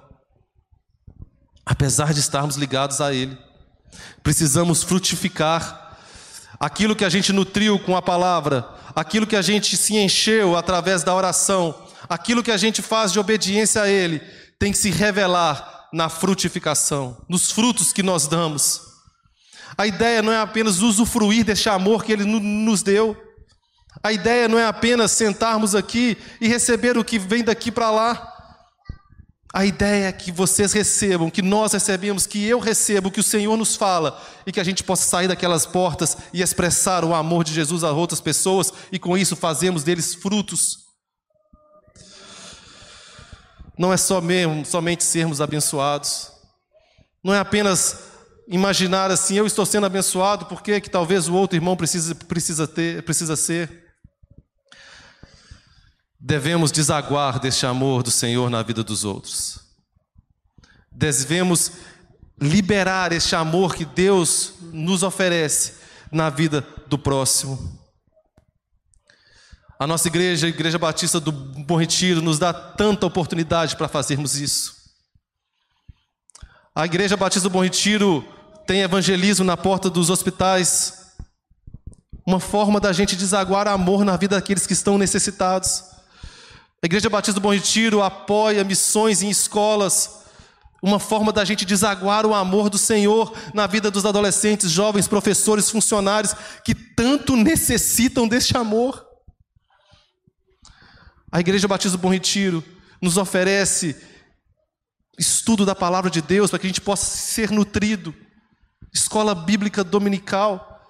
Apesar 1.68 2.14
de 2.14 2.20
estarmos 2.20 2.56
ligados 2.56 2.98
a 2.98 3.12
Ele, 3.12 3.36
precisamos 4.22 4.82
frutificar 4.82 5.98
aquilo 6.58 6.96
que 6.96 7.04
a 7.04 7.10
gente 7.10 7.30
nutriu 7.30 7.78
com 7.78 7.94
a 7.94 8.00
palavra, 8.00 8.66
aquilo 8.96 9.26
que 9.26 9.36
a 9.36 9.42
gente 9.42 9.76
se 9.76 9.94
encheu 9.94 10.56
através 10.56 11.02
da 11.02 11.14
oração, 11.14 11.74
aquilo 12.08 12.42
que 12.42 12.50
a 12.50 12.56
gente 12.56 12.80
faz 12.80 13.12
de 13.12 13.20
obediência 13.20 13.82
a 13.82 13.88
Ele, 13.88 14.18
tem 14.58 14.72
que 14.72 14.78
se 14.78 14.90
revelar 14.90 15.90
na 15.92 16.08
frutificação, 16.08 17.18
nos 17.28 17.52
frutos 17.52 17.92
que 17.92 18.02
nós 18.02 18.26
damos. 18.26 18.80
A 19.76 19.86
ideia 19.86 20.22
não 20.22 20.32
é 20.32 20.40
apenas 20.40 20.80
usufruir 20.80 21.44
deste 21.44 21.68
amor 21.68 22.02
que 22.02 22.12
Ele 22.12 22.24
nos 22.24 22.82
deu. 22.82 23.14
A 24.02 24.10
ideia 24.10 24.48
não 24.48 24.58
é 24.58 24.64
apenas 24.64 25.10
sentarmos 25.10 25.74
aqui 25.74 26.16
e 26.40 26.48
receber 26.48 26.96
o 26.96 27.04
que 27.04 27.18
vem 27.18 27.44
daqui 27.44 27.70
para 27.70 27.90
lá. 27.90 28.37
A 29.52 29.64
ideia 29.64 30.08
é 30.08 30.12
que 30.12 30.30
vocês 30.30 30.74
recebam, 30.74 31.30
que 31.30 31.40
nós 31.40 31.72
recebemos, 31.72 32.26
que 32.26 32.44
eu 32.46 32.58
recebo, 32.58 33.10
que 33.10 33.20
o 33.20 33.22
Senhor 33.24 33.56
nos 33.56 33.76
fala 33.76 34.22
e 34.46 34.52
que 34.52 34.60
a 34.60 34.64
gente 34.64 34.84
possa 34.84 35.08
sair 35.08 35.26
daquelas 35.26 35.64
portas 35.64 36.18
e 36.34 36.42
expressar 36.42 37.02
o 37.02 37.14
amor 37.14 37.44
de 37.44 37.54
Jesus 37.54 37.82
a 37.82 37.90
outras 37.90 38.20
pessoas 38.20 38.72
e 38.92 38.98
com 38.98 39.16
isso 39.16 39.34
fazemos 39.34 39.82
deles 39.82 40.14
frutos. 40.14 40.86
Não 43.78 43.92
é 43.92 43.96
só 43.96 44.20
mesmo, 44.20 44.66
somente 44.66 45.02
sermos 45.02 45.40
abençoados. 45.40 46.30
Não 47.24 47.32
é 47.32 47.38
apenas 47.38 48.00
imaginar 48.46 49.10
assim, 49.10 49.36
eu 49.36 49.46
estou 49.46 49.64
sendo 49.64 49.86
abençoado, 49.86 50.46
por 50.46 50.62
que 50.62 50.80
que 50.80 50.90
talvez 50.90 51.26
o 51.26 51.34
outro 51.34 51.56
irmão 51.56 51.76
precisa, 51.76 52.14
precisa, 52.14 52.66
ter, 52.66 53.02
precisa 53.02 53.34
ser? 53.34 53.87
Devemos 56.20 56.72
desaguar 56.72 57.38
deste 57.38 57.64
amor 57.64 58.02
do 58.02 58.10
Senhor 58.10 58.50
na 58.50 58.62
vida 58.62 58.82
dos 58.82 59.04
outros. 59.04 59.60
Devemos 60.90 61.72
liberar 62.40 63.12
este 63.12 63.36
amor 63.36 63.74
que 63.74 63.84
Deus 63.84 64.54
nos 64.72 65.02
oferece 65.02 65.74
na 66.10 66.28
vida 66.28 66.66
do 66.88 66.98
próximo. 66.98 67.78
A 69.78 69.86
nossa 69.86 70.08
igreja, 70.08 70.46
a 70.46 70.50
Igreja 70.50 70.76
Batista 70.76 71.20
do 71.20 71.30
Bom 71.30 71.76
Retiro, 71.76 72.20
nos 72.20 72.36
dá 72.36 72.52
tanta 72.52 73.06
oportunidade 73.06 73.76
para 73.76 73.86
fazermos 73.86 74.34
isso. 74.34 74.74
A 76.74 76.84
Igreja 76.84 77.16
Batista 77.16 77.48
do 77.48 77.52
Bom 77.52 77.62
Retiro 77.62 78.26
tem 78.66 78.80
evangelismo 78.80 79.44
na 79.44 79.56
porta 79.56 79.88
dos 79.88 80.10
hospitais. 80.10 81.12
Uma 82.26 82.40
forma 82.40 82.80
da 82.80 82.92
gente 82.92 83.14
desaguar 83.14 83.68
amor 83.68 84.04
na 84.04 84.16
vida 84.16 84.34
daqueles 84.34 84.66
que 84.66 84.72
estão 84.72 84.98
necessitados. 84.98 85.84
A 86.82 86.86
Igreja 86.86 87.10
Batista 87.10 87.40
do 87.40 87.42
Bom 87.42 87.52
Retiro 87.52 88.02
apoia 88.02 88.62
missões 88.62 89.20
em 89.22 89.28
escolas. 89.28 90.20
Uma 90.80 91.00
forma 91.00 91.32
da 91.32 91.44
gente 91.44 91.64
desaguar 91.64 92.24
o 92.24 92.32
amor 92.32 92.70
do 92.70 92.78
Senhor 92.78 93.36
na 93.52 93.66
vida 93.66 93.90
dos 93.90 94.06
adolescentes, 94.06 94.70
jovens, 94.70 95.08
professores, 95.08 95.68
funcionários 95.68 96.34
que 96.64 96.74
tanto 96.74 97.34
necessitam 97.34 98.28
deste 98.28 98.56
amor. 98.56 99.04
A 101.32 101.40
Igreja 101.40 101.66
Batista 101.66 101.98
do 101.98 102.00
Bom 102.00 102.10
Retiro 102.10 102.62
nos 103.02 103.16
oferece 103.16 104.00
estudo 105.18 105.66
da 105.66 105.74
palavra 105.74 106.08
de 106.08 106.22
Deus 106.22 106.48
para 106.48 106.60
que 106.60 106.66
a 106.66 106.70
gente 106.70 106.80
possa 106.80 107.04
ser 107.04 107.50
nutrido 107.50 108.14
escola 108.94 109.34
bíblica 109.34 109.82
dominical. 109.82 110.80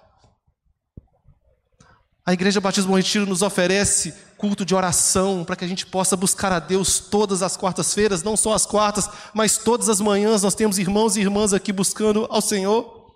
A 2.23 2.31
Igreja 2.31 2.61
Batista 2.61 2.87
Bom 2.87 2.95
Retiro 2.95 3.25
nos 3.25 3.41
oferece 3.41 4.28
culto 4.39 4.65
de 4.65 4.73
oração 4.73 5.43
para 5.43 5.55
que 5.55 5.65
a 5.65 5.67
gente 5.67 5.85
possa 5.85 6.15
buscar 6.15 6.51
a 6.51 6.59
Deus 6.59 6.99
todas 6.99 7.43
as 7.43 7.57
quartas-feiras, 7.57 8.23
não 8.23 8.37
só 8.37 8.53
as 8.53 8.65
quartas, 8.65 9.09
mas 9.33 9.57
todas 9.57 9.89
as 9.89 9.99
manhãs 9.99 10.41
nós 10.41 10.55
temos 10.55 10.79
irmãos 10.79 11.17
e 11.17 11.21
irmãs 11.21 11.53
aqui 11.53 11.73
buscando 11.73 12.25
ao 12.29 12.41
Senhor. 12.41 13.11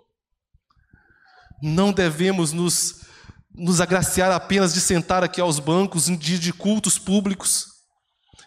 Não 1.61 1.93
devemos 1.93 2.51
nos, 2.51 3.01
nos 3.55 3.79
agraciar 3.79 4.31
apenas 4.31 4.73
de 4.73 4.81
sentar 4.81 5.23
aqui 5.23 5.39
aos 5.39 5.59
bancos 5.59 6.05
de 6.05 6.51
cultos 6.51 6.99
públicos. 6.99 7.67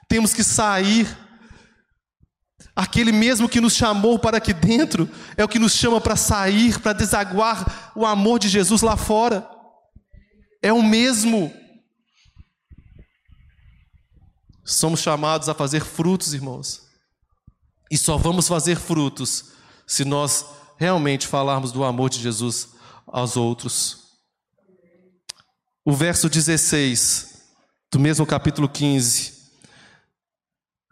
Temos 0.09 0.35
que 0.35 0.45
sair 0.45 1.09
Aquele 2.77 3.11
mesmo 3.11 3.49
que 3.49 3.59
nos 3.59 3.73
chamou 3.73 4.19
para 4.19 4.37
aqui 4.37 4.53
dentro 4.53 5.09
é 5.35 5.43
o 5.43 5.49
que 5.49 5.59
nos 5.59 5.73
chama 5.73 5.99
para 5.99 6.15
sair, 6.15 6.79
para 6.79 6.93
desaguar 6.93 7.91
o 7.97 8.05
amor 8.05 8.39
de 8.39 8.51
Jesus 8.51 8.83
lá 8.83 8.99
fora. 8.99 9.49
É 10.63 10.71
o 10.71 10.83
mesmo. 10.83 11.51
Somos 14.67 15.01
chamados 15.01 15.49
a 15.49 15.55
fazer 15.55 15.85
frutos, 15.85 16.35
irmãos. 16.35 16.83
E 17.89 17.97
só 17.97 18.17
vamos 18.17 18.49
fazer 18.49 18.77
frutos 18.77 19.53
se 19.87 20.05
nós 20.05 20.45
realmente 20.77 21.27
falarmos 21.27 21.71
do 21.71 21.85
amor 21.85 22.11
de 22.11 22.21
Jesus 22.21 22.71
aos 23.07 23.37
outros. 23.37 24.07
O 25.85 25.93
verso 25.93 26.29
16 26.29 27.37
do 27.93 28.01
mesmo 28.01 28.27
capítulo 28.27 28.69
15. 28.69 29.35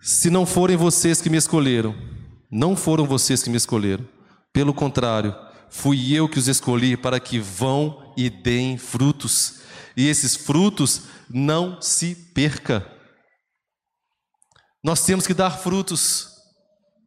Se 0.01 0.31
não 0.31 0.47
forem 0.47 0.77
vocês 0.77 1.21
que 1.21 1.29
me 1.29 1.37
escolheram, 1.37 1.97
não 2.49 2.77
foram 2.77 3.05
vocês 3.05 3.43
que 3.43 3.51
me 3.51 3.57
escolheram. 3.57 4.07
Pelo 4.53 4.73
contrário, 4.73 5.35
fui 5.69 6.15
eu 6.15 6.29
que 6.29 6.39
os 6.39 6.47
escolhi 6.47 6.97
para 6.97 7.19
que 7.19 7.41
vão 7.41 8.15
e 8.17 8.31
deem 8.31 8.79
frutos, 8.79 9.57
e 9.97 10.07
esses 10.07 10.37
frutos 10.37 11.03
não 11.29 11.83
se 11.83 12.15
perca. 12.15 12.94
Nós 14.85 15.03
temos 15.03 15.27
que 15.27 15.33
dar 15.33 15.51
frutos. 15.51 16.29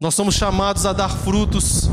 Nós 0.01 0.15
somos 0.15 0.33
chamados 0.33 0.87
a 0.87 0.93
dar 0.93 1.09
frutos, 1.09 1.87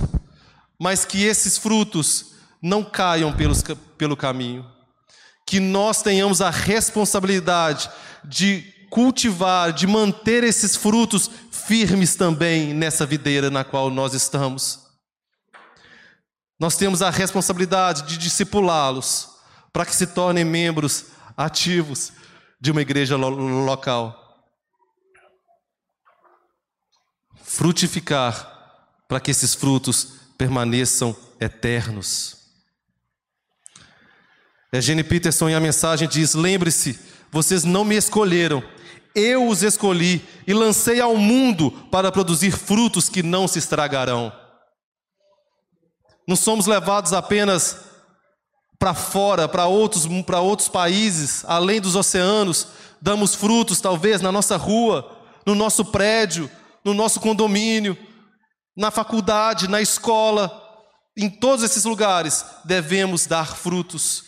mas 0.80 1.04
que 1.04 1.22
esses 1.22 1.58
frutos 1.58 2.32
não 2.62 2.82
caiam 2.82 3.30
pelos, 3.36 3.62
pelo 3.98 4.16
caminho. 4.16 4.64
Que 5.46 5.60
nós 5.60 6.00
tenhamos 6.00 6.40
a 6.40 6.48
responsabilidade 6.48 7.90
de 8.24 8.64
cultivar, 8.90 9.74
de 9.74 9.86
manter 9.86 10.42
esses 10.42 10.74
frutos 10.74 11.30
firmes 11.50 12.16
também 12.16 12.72
nessa 12.72 13.04
videira 13.04 13.50
na 13.50 13.62
qual 13.62 13.90
nós 13.90 14.14
estamos. 14.14 14.80
Nós 16.58 16.76
temos 16.76 17.02
a 17.02 17.10
responsabilidade 17.10 18.04
de 18.04 18.16
discipulá-los 18.16 19.28
para 19.70 19.84
que 19.84 19.94
se 19.94 20.06
tornem 20.06 20.44
membros 20.44 21.06
ativos 21.36 22.12
de 22.58 22.70
uma 22.70 22.80
igreja 22.80 23.16
lo 23.16 23.28
local. 23.66 24.23
Frutificar 27.44 28.50
para 29.06 29.20
que 29.20 29.30
esses 29.30 29.54
frutos 29.54 30.14
permaneçam 30.36 31.16
eternos. 31.40 32.36
Eugene 34.72 35.04
Peterson, 35.04 35.50
em 35.50 35.54
a 35.54 35.60
mensagem, 35.60 36.08
diz: 36.08 36.34
Lembre-se, 36.34 36.98
vocês 37.30 37.62
não 37.62 37.84
me 37.84 37.96
escolheram, 37.96 38.62
eu 39.14 39.46
os 39.46 39.62
escolhi 39.62 40.24
e 40.46 40.52
lancei 40.52 41.00
ao 41.00 41.16
mundo 41.16 41.70
para 41.90 42.10
produzir 42.10 42.50
frutos 42.50 43.08
que 43.08 43.22
não 43.22 43.46
se 43.46 43.60
estragarão. 43.60 44.32
Não 46.26 46.34
somos 46.34 46.66
levados 46.66 47.12
apenas 47.12 47.78
para 48.78 48.94
fora, 48.94 49.46
para 49.46 49.66
outros, 49.66 50.06
para 50.24 50.40
outros 50.40 50.68
países, 50.68 51.44
além 51.46 51.80
dos 51.80 51.94
oceanos, 51.94 52.66
damos 53.00 53.34
frutos 53.34 53.80
talvez 53.80 54.20
na 54.20 54.32
nossa 54.32 54.56
rua, 54.56 55.16
no 55.46 55.54
nosso 55.54 55.84
prédio, 55.84 56.50
no 56.84 56.92
nosso 56.92 57.20
condomínio, 57.20 57.96
na 58.76 58.90
faculdade, 58.90 59.68
na 59.68 59.80
escola, 59.80 60.60
em 61.16 61.30
todos 61.30 61.64
esses 61.64 61.84
lugares 61.84 62.44
devemos 62.64 63.26
dar 63.26 63.56
frutos. 63.56 64.24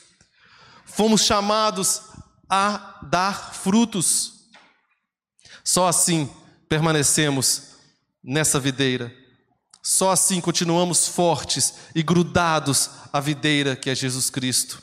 Fomos 0.84 1.22
chamados 1.22 2.02
a 2.48 3.00
dar 3.02 3.54
frutos. 3.54 4.32
Só 5.64 5.88
assim 5.88 6.30
permanecemos 6.68 7.76
nessa 8.22 8.60
videira. 8.60 9.12
Só 9.82 10.10
assim 10.10 10.40
continuamos 10.40 11.08
fortes 11.08 11.74
e 11.94 12.02
grudados 12.02 12.90
à 13.12 13.20
videira 13.20 13.76
que 13.76 13.90
é 13.90 13.94
Jesus 13.94 14.30
Cristo. 14.30 14.82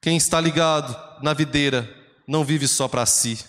Quem 0.00 0.16
está 0.16 0.40
ligado 0.40 0.96
na 1.22 1.34
videira 1.34 1.88
não 2.26 2.44
vive 2.44 2.66
só 2.66 2.88
para 2.88 3.04
si. 3.04 3.44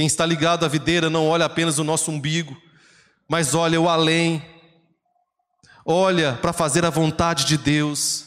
Quem 0.00 0.06
está 0.06 0.24
ligado 0.24 0.64
à 0.64 0.68
videira 0.68 1.10
não 1.10 1.28
olha 1.28 1.44
apenas 1.44 1.78
o 1.78 1.84
nosso 1.84 2.10
umbigo, 2.10 2.56
mas 3.28 3.54
olha 3.54 3.78
o 3.78 3.86
além. 3.86 4.42
Olha 5.84 6.38
para 6.40 6.54
fazer 6.54 6.86
a 6.86 6.88
vontade 6.88 7.44
de 7.44 7.58
Deus. 7.58 8.24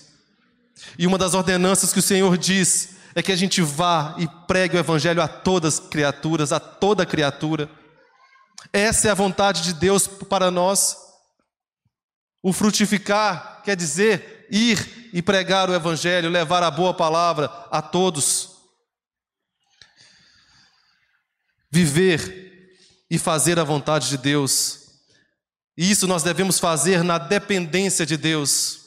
E 0.99 1.07
uma 1.07 1.17
das 1.17 1.33
ordenanças 1.33 1.91
que 1.91 1.97
o 1.97 2.03
Senhor 2.03 2.37
diz 2.37 2.97
é 3.15 3.23
que 3.23 3.31
a 3.31 3.35
gente 3.35 3.59
vá 3.59 4.13
e 4.19 4.27
pregue 4.45 4.77
o 4.77 4.79
Evangelho 4.79 5.19
a 5.19 5.27
todas 5.27 5.79
as 5.79 5.87
criaturas, 5.87 6.51
a 6.51 6.59
toda 6.59 7.07
criatura. 7.07 7.67
Essa 8.71 9.07
é 9.07 9.11
a 9.11 9.15
vontade 9.15 9.63
de 9.63 9.73
Deus 9.73 10.05
para 10.05 10.51
nós. 10.51 10.95
O 12.43 12.53
frutificar 12.53 13.63
quer 13.63 13.75
dizer 13.75 14.45
ir 14.51 15.09
e 15.11 15.23
pregar 15.23 15.71
o 15.71 15.73
Evangelho, 15.73 16.29
levar 16.29 16.61
a 16.61 16.69
boa 16.69 16.93
palavra 16.93 17.49
a 17.71 17.81
todos. 17.81 18.52
Viver 21.73 22.69
e 23.09 23.17
fazer 23.17 23.57
a 23.57 23.63
vontade 23.63 24.07
de 24.09 24.17
Deus. 24.19 24.81
E 25.75 25.89
isso 25.89 26.05
nós 26.05 26.21
devemos 26.21 26.59
fazer 26.59 27.03
na 27.03 27.17
dependência 27.17 28.05
de 28.05 28.15
Deus 28.15 28.83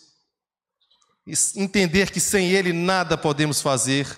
entender 1.57 2.13
que 2.13 2.21
sem 2.21 2.53
Ele 2.53 2.73
nada 2.73 3.19
podemos 3.19 3.61
fazer. 3.61 4.17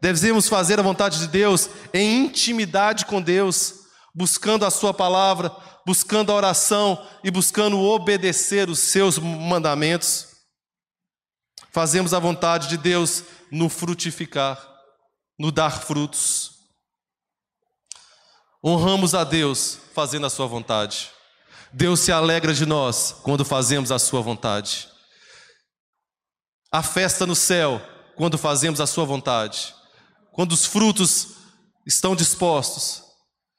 Devemos 0.00 0.48
fazer 0.48 0.80
a 0.80 0.82
vontade 0.82 1.18
de 1.18 1.26
Deus 1.28 1.68
em 1.92 2.24
intimidade 2.24 3.04
com 3.04 3.20
Deus, 3.20 3.74
buscando 4.14 4.64
a 4.64 4.70
Sua 4.70 4.94
palavra, 4.94 5.54
buscando 5.86 6.32
a 6.32 6.34
oração 6.34 7.06
e 7.22 7.30
buscando 7.30 7.78
obedecer 7.78 8.70
os 8.70 8.78
Seus 8.78 9.18
mandamentos. 9.18 10.28
Fazemos 11.70 12.14
a 12.14 12.18
vontade 12.18 12.68
de 12.68 12.78
Deus 12.78 13.24
no 13.50 13.68
frutificar, 13.68 14.58
no 15.38 15.52
dar 15.52 15.82
frutos. 15.82 16.61
Honramos 18.64 19.14
a 19.14 19.24
Deus 19.24 19.78
fazendo 19.92 20.26
a 20.26 20.30
Sua 20.30 20.46
vontade. 20.46 21.10
Deus 21.72 22.00
se 22.00 22.12
alegra 22.12 22.54
de 22.54 22.64
nós 22.64 23.16
quando 23.22 23.44
fazemos 23.44 23.90
a 23.90 23.98
Sua 23.98 24.20
vontade. 24.20 24.88
A 26.70 26.82
festa 26.82 27.26
no 27.26 27.34
céu 27.34 27.82
quando 28.14 28.38
fazemos 28.38 28.80
a 28.80 28.86
Sua 28.86 29.04
vontade, 29.04 29.74
quando 30.32 30.52
os 30.52 30.64
frutos 30.64 31.28
estão 31.86 32.14
dispostos, 32.14 33.02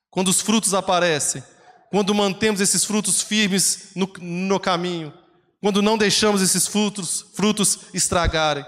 quando 0.10 0.30
os 0.30 0.42
frutos 0.42 0.74
aparecem, 0.74 1.44
quando 1.92 2.14
mantemos 2.16 2.62
esses 2.62 2.86
frutos 2.86 3.22
firmes 3.22 3.92
no, 3.96 4.12
no 4.22 4.60
caminho, 4.60 5.14
quando 5.62 5.82
não 5.82 5.98
deixamos 5.98 6.42
esses 6.42 6.68
frutos, 6.68 7.26
frutos 7.36 7.80
estragarem, 7.94 8.66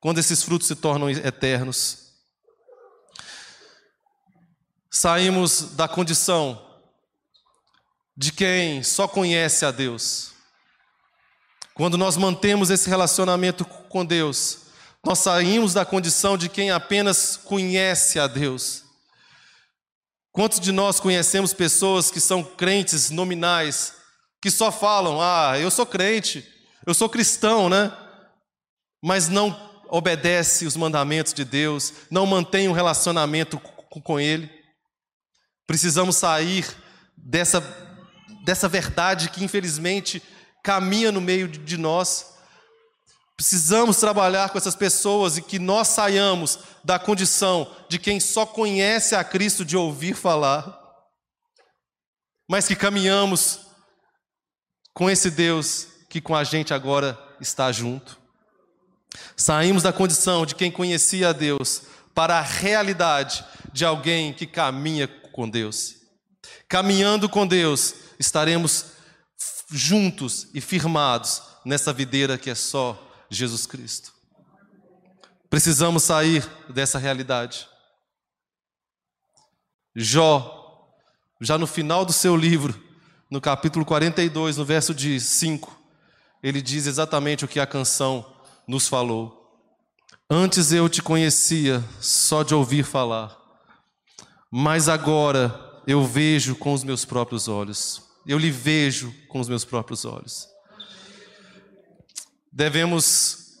quando 0.00 0.18
esses 0.18 0.42
frutos 0.42 0.68
se 0.68 0.74
tornam 0.74 1.10
eternos. 1.10 2.05
Saímos 4.96 5.74
da 5.74 5.86
condição 5.86 6.60
de 8.16 8.32
quem 8.32 8.82
só 8.82 9.06
conhece 9.06 9.64
a 9.64 9.70
Deus 9.70 10.36
quando 11.76 11.98
nós 11.98 12.16
mantemos 12.16 12.70
esse 12.70 12.88
relacionamento 12.88 13.62
com 13.62 14.02
Deus, 14.02 14.60
nós 15.04 15.18
saímos 15.18 15.74
da 15.74 15.84
condição 15.84 16.38
de 16.38 16.48
quem 16.48 16.70
apenas 16.70 17.36
conhece 17.36 18.18
a 18.18 18.26
Deus. 18.26 18.82
Quantos 20.32 20.58
de 20.58 20.72
nós 20.72 20.98
conhecemos 20.98 21.52
pessoas 21.52 22.10
que 22.10 22.18
são 22.18 22.42
crentes 22.42 23.10
nominais, 23.10 23.92
que 24.40 24.50
só 24.50 24.72
falam: 24.72 25.20
"Ah, 25.20 25.58
eu 25.58 25.70
sou 25.70 25.84
crente, 25.84 26.42
eu 26.86 26.94
sou 26.94 27.10
cristão", 27.10 27.68
né? 27.68 27.94
Mas 29.02 29.28
não 29.28 29.54
obedece 29.90 30.64
os 30.64 30.78
mandamentos 30.78 31.34
de 31.34 31.44
Deus, 31.44 31.92
não 32.10 32.24
mantém 32.24 32.70
um 32.70 32.72
relacionamento 32.72 33.58
com 34.02 34.18
ele. 34.18 34.55
Precisamos 35.66 36.16
sair 36.16 36.66
dessa 37.16 37.60
dessa 38.46 38.68
verdade 38.68 39.28
que 39.28 39.44
infelizmente 39.44 40.22
caminha 40.62 41.10
no 41.10 41.20
meio 41.20 41.48
de 41.48 41.76
nós. 41.76 42.36
Precisamos 43.36 43.96
trabalhar 43.98 44.50
com 44.50 44.56
essas 44.56 44.76
pessoas 44.76 45.36
e 45.36 45.42
que 45.42 45.58
nós 45.58 45.88
saiamos 45.88 46.60
da 46.84 46.96
condição 46.96 47.70
de 47.88 47.98
quem 47.98 48.20
só 48.20 48.46
conhece 48.46 49.16
a 49.16 49.24
Cristo 49.24 49.64
de 49.64 49.76
ouvir 49.76 50.14
falar, 50.14 50.80
mas 52.48 52.68
que 52.68 52.76
caminhamos 52.76 53.60
com 54.94 55.10
esse 55.10 55.28
Deus 55.28 55.88
que 56.08 56.20
com 56.20 56.34
a 56.34 56.44
gente 56.44 56.72
agora 56.72 57.18
está 57.40 57.70
junto. 57.72 58.16
Saímos 59.36 59.82
da 59.82 59.92
condição 59.92 60.46
de 60.46 60.54
quem 60.54 60.70
conhecia 60.70 61.30
a 61.30 61.32
Deus 61.32 61.82
para 62.14 62.38
a 62.38 62.42
realidade 62.42 63.44
de 63.72 63.84
alguém 63.84 64.32
que 64.32 64.46
caminha 64.46 65.08
com 65.36 65.48
Deus. 65.48 65.96
Caminhando 66.66 67.28
com 67.28 67.46
Deus, 67.46 67.94
estaremos 68.18 68.86
juntos 69.70 70.48
e 70.54 70.60
firmados 70.62 71.42
nessa 71.62 71.92
videira 71.92 72.38
que 72.38 72.48
é 72.48 72.54
só 72.54 72.98
Jesus 73.28 73.66
Cristo. 73.66 74.14
Precisamos 75.50 76.04
sair 76.04 76.48
dessa 76.70 76.98
realidade. 76.98 77.68
Jó, 79.94 80.88
já 81.40 81.58
no 81.58 81.66
final 81.66 82.06
do 82.06 82.12
seu 82.12 82.34
livro, 82.34 82.74
no 83.30 83.40
capítulo 83.40 83.84
42, 83.84 84.56
no 84.56 84.64
verso 84.64 84.94
de 84.94 85.20
5, 85.20 85.78
ele 86.42 86.62
diz 86.62 86.86
exatamente 86.86 87.44
o 87.44 87.48
que 87.48 87.60
a 87.60 87.66
canção 87.66 88.34
nos 88.66 88.88
falou. 88.88 89.36
Antes 90.30 90.72
eu 90.72 90.88
te 90.88 91.02
conhecia 91.02 91.84
só 92.00 92.42
de 92.42 92.54
ouvir 92.54 92.84
falar, 92.84 93.45
mas 94.58 94.88
agora 94.88 95.82
eu 95.86 96.02
vejo 96.02 96.56
com 96.56 96.72
os 96.72 96.82
meus 96.82 97.04
próprios 97.04 97.46
olhos. 97.46 98.00
Eu 98.26 98.38
lhe 98.38 98.50
vejo 98.50 99.14
com 99.28 99.38
os 99.38 99.50
meus 99.50 99.66
próprios 99.66 100.06
olhos. 100.06 100.48
devemos 102.50 103.58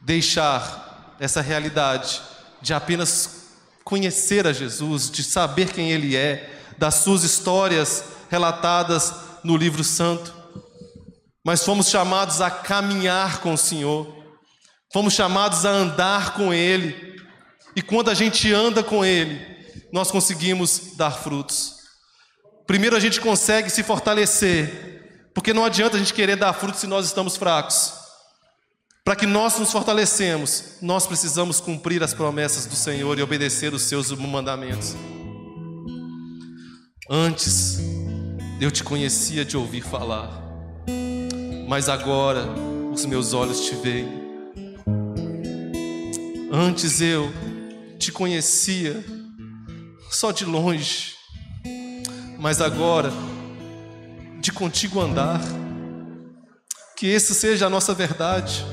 deixar 0.00 1.16
essa 1.18 1.40
realidade 1.40 2.22
de 2.62 2.72
apenas 2.72 3.48
conhecer 3.82 4.46
a 4.46 4.52
Jesus, 4.52 5.10
de 5.10 5.24
saber 5.24 5.72
quem 5.72 5.90
Ele 5.90 6.14
é, 6.14 6.62
das 6.78 6.94
suas 6.94 7.24
histórias 7.24 8.04
relatadas 8.30 9.12
no 9.42 9.56
livro 9.56 9.82
santo, 9.82 10.32
mas 11.44 11.64
fomos 11.64 11.88
chamados 11.88 12.40
a 12.40 12.48
caminhar 12.48 13.40
com 13.40 13.54
o 13.54 13.58
Senhor, 13.58 14.06
fomos 14.92 15.14
chamados 15.14 15.66
a 15.66 15.70
andar 15.70 16.34
com 16.34 16.54
Ele, 16.54 17.20
e 17.74 17.82
quando 17.82 18.08
a 18.08 18.14
gente 18.14 18.52
anda 18.54 18.84
com 18.84 19.04
Ele, 19.04 19.49
nós 19.92 20.10
conseguimos 20.10 20.96
dar 20.96 21.10
frutos. 21.10 21.76
Primeiro 22.66 22.96
a 22.96 23.00
gente 23.00 23.20
consegue 23.20 23.70
se 23.70 23.82
fortalecer, 23.82 25.30
porque 25.34 25.52
não 25.52 25.64
adianta 25.64 25.96
a 25.96 25.98
gente 25.98 26.14
querer 26.14 26.36
dar 26.36 26.52
frutos 26.52 26.80
se 26.80 26.86
nós 26.86 27.06
estamos 27.06 27.36
fracos. 27.36 27.92
Para 29.04 29.16
que 29.16 29.26
nós 29.26 29.58
nos 29.58 29.72
fortalecemos, 29.72 30.76
nós 30.80 31.06
precisamos 31.06 31.58
cumprir 31.58 32.02
as 32.02 32.14
promessas 32.14 32.66
do 32.66 32.76
Senhor 32.76 33.18
e 33.18 33.22
obedecer 33.22 33.74
os 33.74 33.82
seus 33.82 34.12
mandamentos. 34.12 34.94
Antes, 37.08 37.78
eu 38.60 38.70
te 38.70 38.84
conhecia 38.84 39.44
de 39.44 39.56
ouvir 39.56 39.80
falar, 39.80 40.30
mas 41.66 41.88
agora 41.88 42.44
os 42.92 43.04
meus 43.04 43.32
olhos 43.32 43.62
te 43.62 43.74
veem. 43.74 44.20
Antes 46.52 47.00
eu 47.00 47.32
te 47.98 48.12
conhecia 48.12 49.04
só 50.10 50.32
de 50.32 50.44
longe, 50.44 51.14
mas 52.38 52.60
agora, 52.60 53.12
de 54.40 54.52
contigo 54.52 55.00
andar, 55.00 55.40
que 56.96 57.06
esse 57.06 57.34
seja 57.34 57.66
a 57.66 57.70
nossa 57.70 57.94
verdade, 57.94 58.64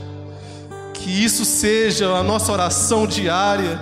que 0.94 1.10
isso 1.10 1.46
seja 1.46 2.10
a 2.10 2.24
nossa 2.24 2.52
oração 2.52 3.08
diária, 3.08 3.80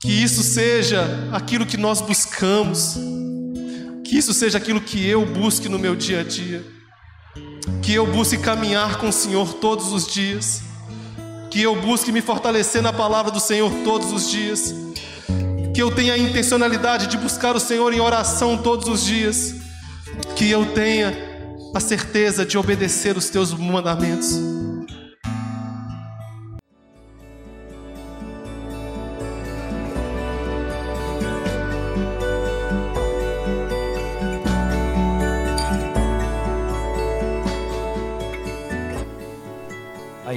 que 0.00 0.12
isso 0.12 0.42
seja 0.42 1.06
aquilo 1.32 1.64
que 1.64 1.76
nós 1.76 2.00
buscamos. 2.00 2.98
Que 4.04 4.18
isso 4.18 4.32
seja 4.32 4.58
aquilo 4.58 4.80
que 4.80 5.04
eu 5.04 5.26
busque 5.26 5.68
no 5.68 5.80
meu 5.80 5.96
dia 5.96 6.20
a 6.20 6.22
dia. 6.22 6.64
Que 7.82 7.94
eu 7.94 8.06
busque 8.06 8.38
caminhar 8.38 8.98
com 8.98 9.08
o 9.08 9.12
Senhor 9.12 9.54
todos 9.54 9.92
os 9.92 10.06
dias. 10.06 10.62
Que 11.50 11.62
eu 11.62 11.74
busque 11.80 12.12
me 12.12 12.22
fortalecer 12.22 12.80
na 12.82 12.92
palavra 12.92 13.32
do 13.32 13.40
Senhor 13.40 13.72
todos 13.82 14.12
os 14.12 14.30
dias. 14.30 14.72
Que 15.76 15.82
eu 15.82 15.90
tenha 15.90 16.14
a 16.14 16.18
intencionalidade 16.18 17.06
de 17.06 17.18
buscar 17.18 17.54
o 17.54 17.60
Senhor 17.60 17.92
em 17.92 18.00
oração 18.00 18.56
todos 18.56 18.88
os 18.88 19.04
dias. 19.04 19.56
Que 20.34 20.50
eu 20.50 20.64
tenha 20.72 21.14
a 21.74 21.80
certeza 21.80 22.46
de 22.46 22.56
obedecer 22.56 23.14
os 23.14 23.28
teus 23.28 23.52
mandamentos. 23.52 24.55